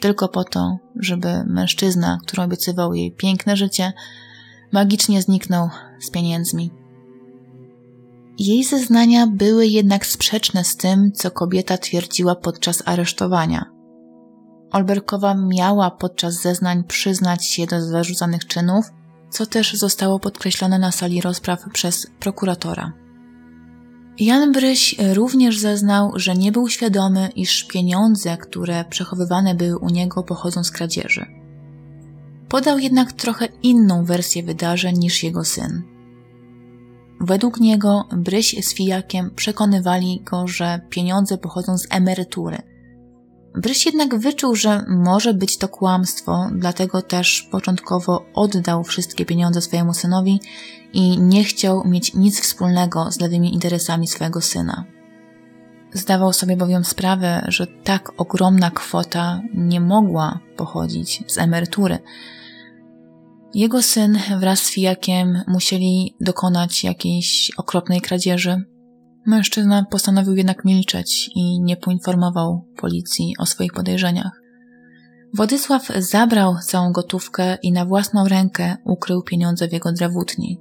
Tylko 0.01 0.29
po 0.29 0.44
to, 0.44 0.77
żeby 0.97 1.44
mężczyzna, 1.47 2.18
który 2.23 2.42
obiecywał 2.42 2.94
jej 2.94 3.12
piękne 3.12 3.57
życie, 3.57 3.92
magicznie 4.73 5.23
zniknął 5.23 5.68
z 6.01 6.11
pieniędzmi. 6.11 6.70
Jej 8.38 8.64
zeznania 8.64 9.27
były 9.27 9.66
jednak 9.66 10.07
sprzeczne 10.07 10.64
z 10.64 10.77
tym, 10.77 11.12
co 11.12 11.31
kobieta 11.31 11.79
twierdziła 11.79 12.35
podczas 12.35 12.83
aresztowania. 12.87 13.64
Olberkowa 14.73 15.35
miała 15.35 15.90
podczas 15.90 16.35
zeznań 16.35 16.85
przyznać 16.85 17.47
się 17.47 17.66
do 17.66 17.83
zarzucanych 17.83 18.47
czynów, 18.47 18.85
co 19.31 19.47
też 19.47 19.75
zostało 19.75 20.18
podkreślone 20.20 20.79
na 20.79 20.92
sali 20.92 21.20
rozpraw 21.20 21.64
przez 21.73 22.07
prokuratora. 22.20 23.04
Jan 24.18 24.53
Bryś 24.53 24.96
również 25.12 25.59
zeznał, 25.59 26.12
że 26.16 26.35
nie 26.35 26.53
był 26.53 26.68
świadomy, 26.68 27.29
iż 27.37 27.64
pieniądze, 27.64 28.37
które 28.37 28.85
przechowywane 28.90 29.55
były 29.55 29.79
u 29.79 29.88
niego, 29.88 30.22
pochodzą 30.22 30.64
z 30.64 30.70
kradzieży. 30.70 31.27
Podał 32.48 32.79
jednak 32.79 33.12
trochę 33.12 33.48
inną 33.62 34.05
wersję 34.05 34.42
wydarzeń 34.42 34.98
niż 34.98 35.22
jego 35.22 35.44
syn. 35.44 35.83
Według 37.20 37.61
niego 37.61 38.09
Bryś 38.16 38.66
z 38.66 38.74
Fijakiem 38.74 39.31
przekonywali 39.37 40.22
go, 40.31 40.48
że 40.48 40.81
pieniądze 40.90 41.38
pochodzą 41.38 41.79
z 41.79 41.87
emerytury. 41.90 42.59
Bryś 43.55 43.87
jednak 43.87 44.18
wyczuł, 44.18 44.55
że 44.55 44.85
może 44.88 45.35
być 45.35 45.59
to 45.59 45.68
kłamstwo, 45.68 46.50
dlatego 46.55 47.03
też 47.03 47.48
początkowo 47.50 48.24
oddał 48.35 48.85
wszystkie 48.85 49.27
pieniądze 49.27 49.61
swojemu 49.61 49.94
synowi 49.94 50.40
i 50.95 51.19
nie 51.19 51.45
chciał 51.45 51.85
mieć 51.85 52.15
nic 52.15 52.41
wspólnego 52.41 53.13
z 53.13 53.21
lewymi 53.21 53.55
interesami 53.55 54.07
swojego 54.07 54.41
syna. 54.41 54.85
Zdawał 55.93 56.33
sobie 56.33 56.57
bowiem 56.57 56.85
sprawę, 56.85 57.45
że 57.49 57.67
tak 57.67 58.13
ogromna 58.17 58.71
kwota 58.71 59.43
nie 59.55 59.81
mogła 59.81 60.41
pochodzić 60.57 61.25
z 61.27 61.39
emerytury, 61.39 61.99
jego 63.55 63.83
syn 63.83 64.19
wraz 64.41 64.59
z 64.59 64.71
Fijakiem 64.71 65.43
musieli 65.47 66.15
dokonać 66.21 66.85
jakiejś 66.85 67.51
okropnej 67.57 68.01
kradzieży. 68.01 68.65
Mężczyzna 69.27 69.85
postanowił 69.91 70.37
jednak 70.37 70.65
milczeć 70.65 71.31
i 71.35 71.61
nie 71.61 71.77
poinformował 71.77 72.65
policji 72.77 73.35
o 73.39 73.47
swoich 73.47 73.73
podejrzeniach. 73.73 74.41
Władysław 75.35 75.89
zabrał 75.99 76.57
całą 76.67 76.93
gotówkę 76.93 77.59
i 77.63 77.73
na 77.73 77.85
własną 77.85 78.29
rękę 78.29 78.77
ukrył 78.85 79.23
pieniądze 79.23 79.69
w 79.69 79.73
jego 79.73 79.93
drewutni. 79.93 80.61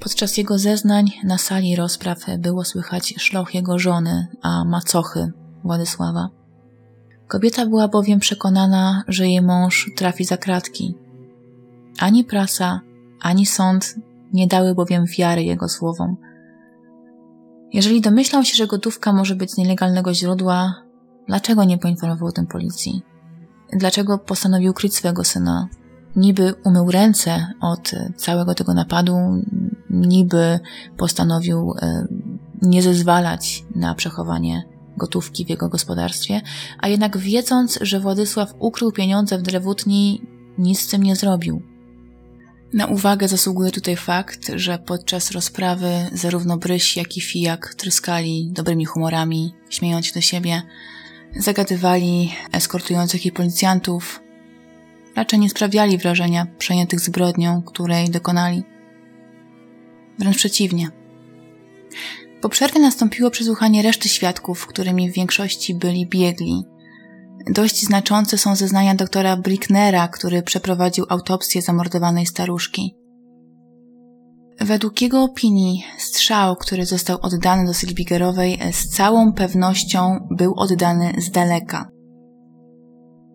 Podczas 0.00 0.36
jego 0.36 0.58
zeznań 0.58 1.06
na 1.24 1.38
sali 1.38 1.76
rozpraw 1.76 2.18
było 2.38 2.64
słychać 2.64 3.14
szloch 3.18 3.54
jego 3.54 3.78
żony, 3.78 4.26
a 4.42 4.64
macochy 4.64 5.32
Władysława. 5.64 6.28
Kobieta 7.28 7.66
była 7.66 7.88
bowiem 7.88 8.18
przekonana, 8.18 9.02
że 9.08 9.28
jej 9.28 9.42
mąż 9.42 9.90
trafi 9.96 10.24
za 10.24 10.36
kratki 10.36 10.94
ani 11.98 12.24
prasa, 12.24 12.80
ani 13.20 13.46
sąd 13.46 13.94
nie 14.32 14.46
dały 14.46 14.74
bowiem 14.74 15.04
wiary 15.18 15.42
jego 15.42 15.68
słowom. 15.68 16.16
Jeżeli 17.72 18.00
domyślał 18.00 18.44
się, 18.44 18.56
że 18.56 18.66
gotówka 18.66 19.12
może 19.12 19.34
być 19.34 19.52
z 19.52 19.56
nielegalnego 19.56 20.14
źródła, 20.14 20.74
dlaczego 21.26 21.64
nie 21.64 21.78
poinformował 21.78 22.28
o 22.28 22.32
tym 22.32 22.46
policji? 22.46 23.02
Dlaczego 23.72 24.18
postanowił 24.18 24.74
kryć 24.74 24.94
swego 24.94 25.24
syna? 25.24 25.68
Niby 26.16 26.54
umył 26.64 26.90
ręce 26.90 27.46
od 27.60 27.90
całego 28.16 28.54
tego 28.54 28.74
napadu, 28.74 29.16
niby 29.90 30.60
postanowił 30.96 31.74
e, 31.82 32.06
nie 32.62 32.82
zezwalać 32.82 33.64
na 33.74 33.94
przechowanie 33.94 34.64
gotówki 34.96 35.44
w 35.44 35.50
jego 35.50 35.68
gospodarstwie, 35.68 36.40
a 36.78 36.88
jednak 36.88 37.18
wiedząc, 37.18 37.78
że 37.80 38.00
Władysław 38.00 38.54
ukrył 38.58 38.92
pieniądze 38.92 39.38
w 39.38 39.42
drewutni, 39.42 40.22
nic 40.58 40.80
z 40.80 40.88
tym 40.88 41.02
nie 41.02 41.16
zrobił. 41.16 41.62
Na 42.72 42.86
uwagę 42.86 43.28
zasługuje 43.28 43.70
tutaj 43.70 43.96
fakt, 43.96 44.50
że 44.54 44.78
podczas 44.78 45.30
rozprawy 45.30 45.90
zarówno 46.12 46.56
Bryś, 46.56 46.96
jak 46.96 47.16
i 47.16 47.20
Fijak 47.20 47.74
tryskali 47.74 48.50
dobrymi 48.52 48.84
humorami, 48.84 49.54
śmiejąc 49.70 50.06
się 50.06 50.14
do 50.14 50.20
siebie, 50.20 50.62
zagadywali 51.36 52.32
eskortujących 52.52 53.26
ich 53.26 53.32
policjantów, 53.32 54.20
raczej 55.16 55.38
nie 55.38 55.50
sprawiali 55.50 55.98
wrażenia 55.98 56.46
przejętych 56.58 57.00
zbrodnią, 57.00 57.62
której 57.62 58.10
dokonali. 58.10 58.64
Wręcz 60.18 60.36
przeciwnie. 60.36 60.88
Po 62.40 62.48
przerwie 62.48 62.80
nastąpiło 62.80 63.30
przesłuchanie 63.30 63.82
reszty 63.82 64.08
świadków, 64.08 64.66
którymi 64.66 65.10
w 65.10 65.14
większości 65.14 65.74
byli 65.74 66.06
biegli, 66.06 66.64
Dość 67.46 67.84
znaczące 67.84 68.38
są 68.38 68.56
zeznania 68.56 68.94
doktora 68.94 69.36
Bricknera, 69.36 70.08
który 70.08 70.42
przeprowadził 70.42 71.04
autopsję 71.08 71.62
zamordowanej 71.62 72.26
staruszki. 72.26 72.94
Według 74.60 75.02
jego 75.02 75.22
opinii 75.22 75.84
strzał, 75.98 76.56
który 76.56 76.86
został 76.86 77.18
oddany 77.22 77.66
do 77.66 77.72
Silbigerowej 77.72 78.58
z 78.72 78.88
całą 78.88 79.32
pewnością 79.32 80.28
był 80.30 80.54
oddany 80.56 81.12
z 81.18 81.30
daleka. 81.30 81.88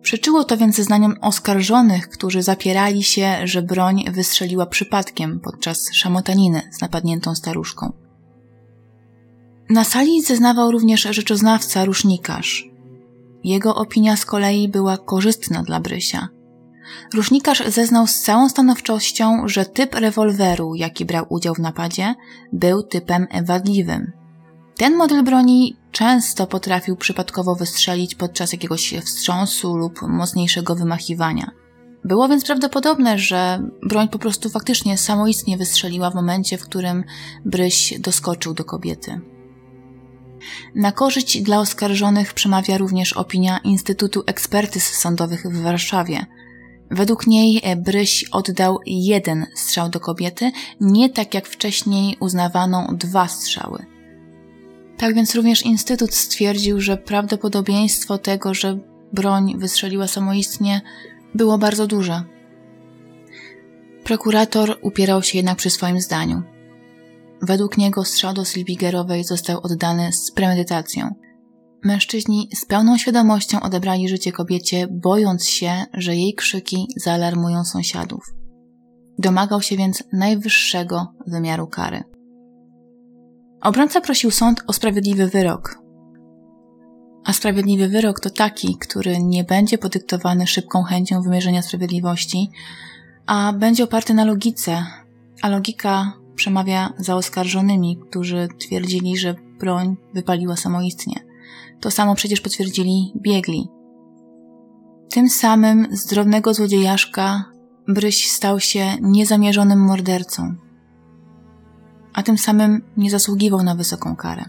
Przeczyło 0.04 0.44
to 0.44 0.56
więc 0.56 0.76
zeznaniom 0.76 1.14
oskarżonych, 1.20 2.08
którzy 2.08 2.42
zapierali 2.42 3.02
się, 3.02 3.36
że 3.44 3.62
broń 3.62 4.04
wystrzeliła 4.10 4.66
przypadkiem 4.66 5.40
podczas 5.40 5.88
szamotaniny 5.92 6.62
z 6.72 6.80
napadniętą 6.80 7.34
staruszką. 7.34 7.92
Na 9.70 9.84
sali 9.84 10.22
zeznawał 10.22 10.70
również 10.70 11.02
rzeczoznawca 11.02 11.84
rusznikarz. 11.84 12.64
Jego 13.44 13.74
opinia 13.74 14.16
z 14.16 14.24
kolei 14.24 14.68
była 14.68 14.98
korzystna 14.98 15.62
dla 15.62 15.80
Brysia. 15.80 16.28
Rusznikarz 17.14 17.62
zeznał 17.66 18.06
z 18.06 18.20
całą 18.20 18.48
stanowczością, 18.48 19.48
że 19.48 19.66
typ 19.66 19.94
rewolweru, 19.94 20.74
jaki 20.74 21.04
brał 21.04 21.26
udział 21.28 21.54
w 21.54 21.58
napadzie, 21.58 22.14
był 22.52 22.82
typem 22.82 23.26
wadliwym. 23.44 24.12
Ten 24.76 24.96
model 24.96 25.24
broni 25.24 25.76
często 25.94 26.46
potrafił 26.46 26.96
przypadkowo 26.96 27.54
wystrzelić 27.54 28.14
podczas 28.14 28.52
jakiegoś 28.52 28.94
wstrząsu 29.04 29.76
lub 29.76 30.02
mocniejszego 30.02 30.74
wymachiwania. 30.74 31.50
Było 32.04 32.28
więc 32.28 32.44
prawdopodobne, 32.44 33.18
że 33.18 33.68
broń 33.82 34.08
po 34.08 34.18
prostu 34.18 34.48
faktycznie 34.50 34.98
samoistnie 34.98 35.56
wystrzeliła 35.56 36.10
w 36.10 36.14
momencie, 36.14 36.58
w 36.58 36.62
którym 36.62 37.04
Bryś 37.44 37.94
doskoczył 37.98 38.54
do 38.54 38.64
kobiety. 38.64 39.20
Na 40.74 40.92
korzyść 40.92 41.42
dla 41.42 41.60
oskarżonych 41.60 42.34
przemawia 42.34 42.78
również 42.78 43.12
opinia 43.12 43.58
Instytutu 43.58 44.22
Ekspertyz 44.26 44.84
Sądowych 44.84 45.46
w 45.46 45.62
Warszawie. 45.62 46.26
Według 46.90 47.26
niej 47.26 47.62
Bryś 47.76 48.24
oddał 48.32 48.78
jeden 48.86 49.46
strzał 49.54 49.88
do 49.88 50.00
kobiety, 50.00 50.52
nie 50.80 51.10
tak 51.10 51.34
jak 51.34 51.46
wcześniej 51.46 52.16
uznawano 52.20 52.88
dwa 52.92 53.28
strzały. 53.28 53.93
Tak 54.96 55.14
więc 55.14 55.34
również 55.34 55.62
Instytut 55.62 56.14
stwierdził, 56.14 56.80
że 56.80 56.96
prawdopodobieństwo 56.96 58.18
tego, 58.18 58.54
że 58.54 58.78
broń 59.12 59.54
wystrzeliła 59.58 60.06
samoistnie, 60.06 60.80
było 61.34 61.58
bardzo 61.58 61.86
duże. 61.86 62.22
Prokurator 64.04 64.78
upierał 64.82 65.22
się 65.22 65.38
jednak 65.38 65.58
przy 65.58 65.70
swoim 65.70 66.00
zdaniu. 66.00 66.42
Według 67.42 67.78
niego 67.78 68.04
strzał 68.04 68.34
do 68.34 68.44
Silbigerowej 68.44 69.24
został 69.24 69.60
oddany 69.62 70.12
z 70.12 70.30
premedytacją. 70.30 71.14
Mężczyźni 71.84 72.48
z 72.54 72.66
pełną 72.66 72.98
świadomością 72.98 73.60
odebrali 73.60 74.08
życie 74.08 74.32
kobiecie, 74.32 74.88
bojąc 74.90 75.46
się, 75.46 75.84
że 75.94 76.16
jej 76.16 76.34
krzyki 76.34 76.86
zaalarmują 76.96 77.64
sąsiadów. 77.64 78.24
Domagał 79.18 79.62
się 79.62 79.76
więc 79.76 80.04
najwyższego 80.12 81.12
wymiaru 81.26 81.66
kary. 81.66 82.13
Obrońca 83.64 84.00
prosił 84.00 84.30
sąd 84.30 84.62
o 84.66 84.72
sprawiedliwy 84.72 85.26
wyrok. 85.26 85.78
A 87.24 87.32
sprawiedliwy 87.32 87.88
wyrok 87.88 88.20
to 88.20 88.30
taki, 88.30 88.76
który 88.80 89.18
nie 89.18 89.44
będzie 89.44 89.78
podyktowany 89.78 90.46
szybką 90.46 90.82
chęcią 90.82 91.22
wymierzenia 91.22 91.62
sprawiedliwości, 91.62 92.50
a 93.26 93.52
będzie 93.52 93.84
oparty 93.84 94.14
na 94.14 94.24
logice, 94.24 94.86
a 95.42 95.48
logika 95.48 96.12
przemawia 96.34 96.92
za 96.98 97.16
oskarżonymi, 97.16 97.98
którzy 98.08 98.48
twierdzili, 98.58 99.16
że 99.16 99.34
broń 99.60 99.96
wypaliła 100.14 100.56
samoistnie. 100.56 101.20
To 101.80 101.90
samo 101.90 102.14
przecież 102.14 102.40
potwierdzili 102.40 103.12
biegli. 103.16 103.68
Tym 105.10 105.28
samym 105.28 105.96
z 105.96 106.06
drobnego 106.06 106.54
złodziejaszka 106.54 107.44
Bryś 107.88 108.30
stał 108.30 108.60
się 108.60 108.86
niezamierzonym 109.00 109.78
mordercą, 109.78 110.54
a 112.14 112.22
tym 112.22 112.38
samym 112.38 112.82
nie 112.96 113.10
zasługiwał 113.10 113.62
na 113.62 113.74
wysoką 113.74 114.16
karę. 114.16 114.44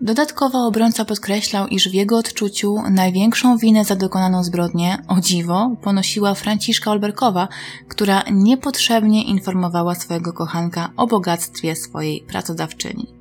Dodatkowo 0.00 0.66
obrońca 0.66 1.04
podkreślał, 1.04 1.66
iż 1.66 1.88
w 1.88 1.94
jego 1.94 2.18
odczuciu 2.18 2.74
największą 2.90 3.56
winę 3.56 3.84
za 3.84 3.96
dokonaną 3.96 4.44
zbrodnię, 4.44 4.98
o 5.08 5.20
dziwo, 5.20 5.76
ponosiła 5.82 6.34
Franciszka 6.34 6.90
Olberkowa, 6.90 7.48
która 7.88 8.22
niepotrzebnie 8.32 9.24
informowała 9.24 9.94
swojego 9.94 10.32
kochanka 10.32 10.92
o 10.96 11.06
bogactwie 11.06 11.76
swojej 11.76 12.24
pracodawczyni. 12.28 13.14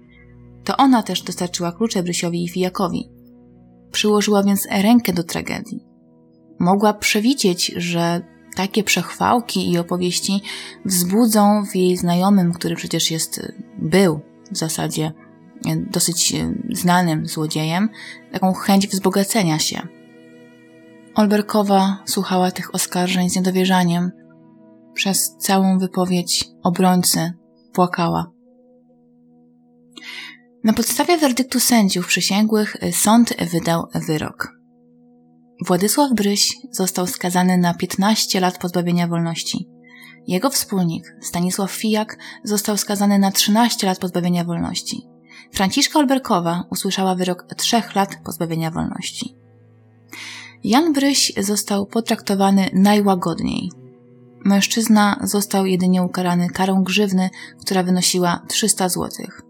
To 0.64 0.78
ona 0.78 1.04
też 1.04 1.22
dostarczyła 1.22 1.72
klucze 1.72 2.04
Brysiowi 2.04 2.44
i 2.44 2.50
Fijakowi. 2.50 3.10
Przyłożyła 3.92 4.44
więc 4.44 4.68
rękę 4.72 5.14
do 5.14 5.24
tragedii. 5.24 5.86
Mogła 6.60 6.94
przewidzieć, 6.94 7.74
że 7.78 8.22
takie 8.56 8.84
przechwałki 8.84 9.72
i 9.72 9.78
opowieści 9.78 10.42
wzbudzą 10.86 11.66
w 11.66 11.76
jej 11.76 11.98
znajomym, 11.98 12.54
który 12.54 12.76
przecież 12.76 13.12
jest, 13.12 13.54
był 13.78 14.20
w 14.52 14.58
zasadzie 14.58 15.12
dosyć 15.92 16.36
znanym 16.70 17.28
złodziejem, 17.28 17.90
taką 18.32 18.54
chęć 18.54 18.88
wzbogacenia 18.88 19.60
się. 19.60 19.88
Olberkowa 21.16 22.04
słuchała 22.06 22.52
tych 22.52 22.76
oskarżeń 22.76 23.30
z 23.30 23.36
niedowierzaniem. 23.36 24.12
Przez 24.94 25.36
całą 25.38 25.80
wypowiedź 25.80 26.46
obrońcy 26.64 27.34
płakała. 27.74 28.32
Na 30.64 30.74
podstawie 30.74 31.18
werdyktu 31.18 31.60
sędziów 31.60 32.08
przysięgłych 32.08 32.78
sąd 32.92 33.34
wydał 33.52 33.88
wyrok. 34.08 34.55
Władysław 35.62 36.14
Bryś 36.14 36.58
został 36.72 37.08
skazany 37.08 37.58
na 37.58 37.74
15 37.74 38.40
lat 38.40 38.58
pozbawienia 38.58 39.08
wolności. 39.08 39.68
Jego 40.28 40.50
wspólnik, 40.50 41.16
Stanisław 41.22 41.72
Fijak, 41.72 42.18
został 42.44 42.78
skazany 42.78 43.20
na 43.20 43.32
13 43.32 43.88
lat 43.88 44.00
pozbawienia 44.00 44.44
wolności. 44.44 45.08
Franciszka 45.54 46.00
Olberkowa 46.00 46.64
usłyszała 46.72 47.16
wyrok 47.16 47.46
3 47.58 47.82
lat 47.96 48.16
pozbawienia 48.26 48.72
wolności. 48.72 49.36
Jan 50.64 50.94
Bryś 50.94 51.34
został 51.38 51.86
potraktowany 51.86 52.70
najłagodniej. 52.74 53.70
Mężczyzna 54.46 55.20
został 55.24 55.66
jedynie 55.66 56.04
ukarany 56.04 56.50
karą 56.50 56.84
grzywny, 56.84 57.30
która 57.62 57.84
wynosiła 57.84 58.42
300 58.48 58.90
złotych. 58.90 59.45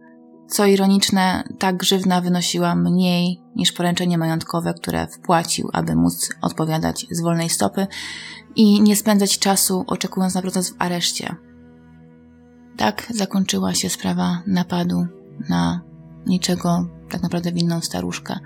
Co 0.48 0.66
ironiczne, 0.66 1.43
ta 1.60 1.74
grzywna 1.74 2.22
wynosiła 2.22 2.76
mniej 2.76 3.41
niż 3.56 3.72
poręczenie 3.72 4.18
majątkowe, 4.18 4.74
które 4.74 5.08
wpłacił, 5.08 5.70
aby 5.74 5.96
móc 5.96 6.30
odpowiadać 6.41 7.06
z 7.12 7.22
wolnej 7.22 7.50
stopy 7.50 7.88
i 8.56 8.82
nie 8.82 8.96
spędzać 8.96 9.39
czasu 9.39 9.84
oczekując 9.88 10.36
na 10.36 10.41
proces 10.41 10.70
w 10.70 10.76
areszcie. 10.80 11.36
Tak 12.78 13.08
zakończyła 13.10 13.74
się 13.74 13.89
sprawa 13.89 14.41
napadu 14.48 15.08
na 15.50 15.82
niczego 16.26 16.88
tak 17.10 17.22
naprawdę 17.22 17.52
winną 17.52 17.82
staruszkę. 17.82 18.39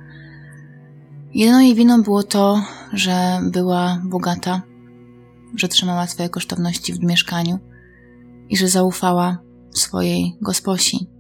Jedyną 1.34 1.60
jej 1.60 1.76
winą 1.76 2.04
było 2.04 2.24
to, 2.24 2.62
że 2.94 3.40
była 3.52 4.02
bogata, 4.06 4.62
że 5.56 5.68
trzymała 5.68 6.08
swoje 6.08 6.30
kosztowności 6.30 6.94
w 6.94 7.04
mieszkaniu 7.04 7.60
i 8.50 8.58
że 8.58 8.68
zaufała 8.68 9.38
swojej 9.72 10.38
gosposi. 10.42 11.19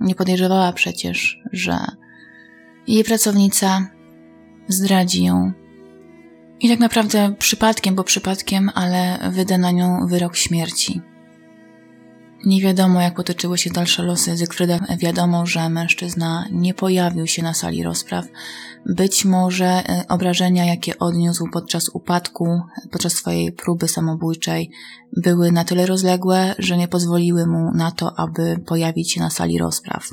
Nie 0.00 0.14
podejrzewała 0.14 0.72
przecież, 0.72 1.40
że 1.52 1.78
jej 2.86 3.04
pracownica 3.04 3.90
zdradzi 4.68 5.24
ją. 5.24 5.52
I 6.60 6.68
tak 6.68 6.78
naprawdę 6.78 7.34
przypadkiem, 7.38 7.94
bo 7.94 8.04
przypadkiem, 8.04 8.70
ale 8.74 9.18
wyda 9.30 9.58
na 9.58 9.70
nią 9.70 10.06
wyrok 10.06 10.36
śmierci. 10.36 11.00
Nie 12.46 12.60
wiadomo, 12.60 13.00
jak 13.00 13.14
potoczyły 13.14 13.58
się 13.58 13.70
dalsze 13.70 14.02
losy 14.02 14.36
Zygfryda. 14.36 14.78
Wiadomo, 14.98 15.46
że 15.46 15.68
mężczyzna 15.68 16.44
nie 16.52 16.74
pojawił 16.74 17.26
się 17.26 17.42
na 17.42 17.54
sali 17.54 17.82
rozpraw. 17.82 18.26
Być 18.86 19.24
może 19.24 19.66
e, 19.66 20.04
obrażenia, 20.08 20.64
jakie 20.64 20.98
odniósł 20.98 21.44
podczas 21.52 21.88
upadku, 21.88 22.60
podczas 22.90 23.12
swojej 23.12 23.52
próby 23.52 23.88
samobójczej, 23.88 24.70
były 25.16 25.52
na 25.52 25.64
tyle 25.64 25.86
rozległe, 25.86 26.54
że 26.58 26.76
nie 26.76 26.88
pozwoliły 26.88 27.46
mu 27.46 27.70
na 27.74 27.90
to, 27.90 28.18
aby 28.18 28.56
pojawić 28.66 29.12
się 29.12 29.20
na 29.20 29.30
sali 29.30 29.58
rozpraw. 29.58 30.08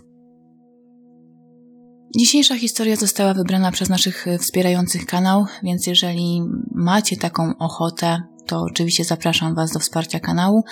Dzisiejsza 2.18 2.58
historia 2.58 2.96
została 2.96 3.34
wybrana 3.34 3.72
przez 3.72 3.90
naszych 3.90 4.26
wspierających 4.40 5.06
kanał, 5.06 5.46
więc 5.64 5.88
jeżeli 5.88 6.42
macie 6.76 7.18
taką 7.18 7.58
ochotę, 7.60 8.22
to 8.46 8.62
oczywiście 8.62 9.04
zapraszam 9.04 9.56
Was 9.56 9.72
do 9.72 9.80
wsparcia 9.80 10.20
kanału. 10.20 10.64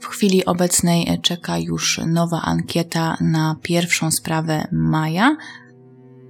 W 0.00 0.06
chwili 0.06 0.44
obecnej 0.44 1.18
czeka 1.22 1.58
już 1.58 2.00
nowa 2.06 2.42
ankieta 2.42 3.16
na 3.20 3.56
pierwszą 3.62 4.10
sprawę 4.10 4.68
maja. 4.72 5.36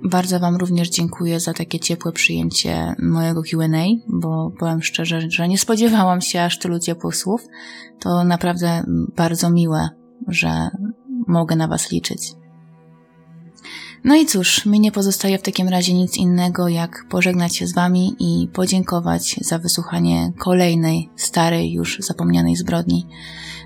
Bardzo 0.04 0.40
Wam 0.40 0.56
również 0.56 0.88
dziękuję 0.88 1.40
za 1.40 1.54
takie 1.54 1.80
ciepłe 1.80 2.12
przyjęcie 2.12 2.94
mojego 2.98 3.42
QA, 3.42 3.84
bo 4.08 4.52
powiem 4.58 4.82
szczerze, 4.82 5.20
że 5.28 5.48
nie 5.48 5.58
spodziewałam 5.58 6.20
się 6.20 6.42
aż 6.42 6.58
tylu 6.58 6.78
ciepłych 6.78 7.16
słów. 7.16 7.46
To 8.00 8.24
naprawdę 8.24 8.84
bardzo 9.16 9.50
miłe, 9.50 9.88
że 10.28 10.70
mogę 11.26 11.56
na 11.56 11.68
Was 11.68 11.90
liczyć. 11.90 12.34
No 14.04 14.16
i 14.16 14.26
cóż, 14.26 14.66
mi 14.66 14.80
nie 14.80 14.92
pozostaje 14.92 15.38
w 15.38 15.42
takim 15.42 15.68
razie 15.68 15.94
nic 15.94 16.16
innego, 16.16 16.68
jak 16.68 17.06
pożegnać 17.08 17.56
się 17.56 17.66
z 17.66 17.74
Wami 17.74 18.16
i 18.18 18.48
podziękować 18.48 19.36
za 19.40 19.58
wysłuchanie 19.58 20.32
kolejnej, 20.38 21.10
starej, 21.16 21.72
już 21.72 21.98
zapomnianej 22.00 22.56
zbrodni. 22.56 23.06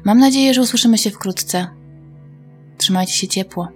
Mam 0.04 0.18
nadzieję, 0.18 0.54
że 0.54 0.62
usłyszymy 0.62 0.98
się 0.98 1.10
wkrótce. 1.10 1.66
Trzymajcie 2.78 3.12
się 3.12 3.28
ciepło. 3.28 3.68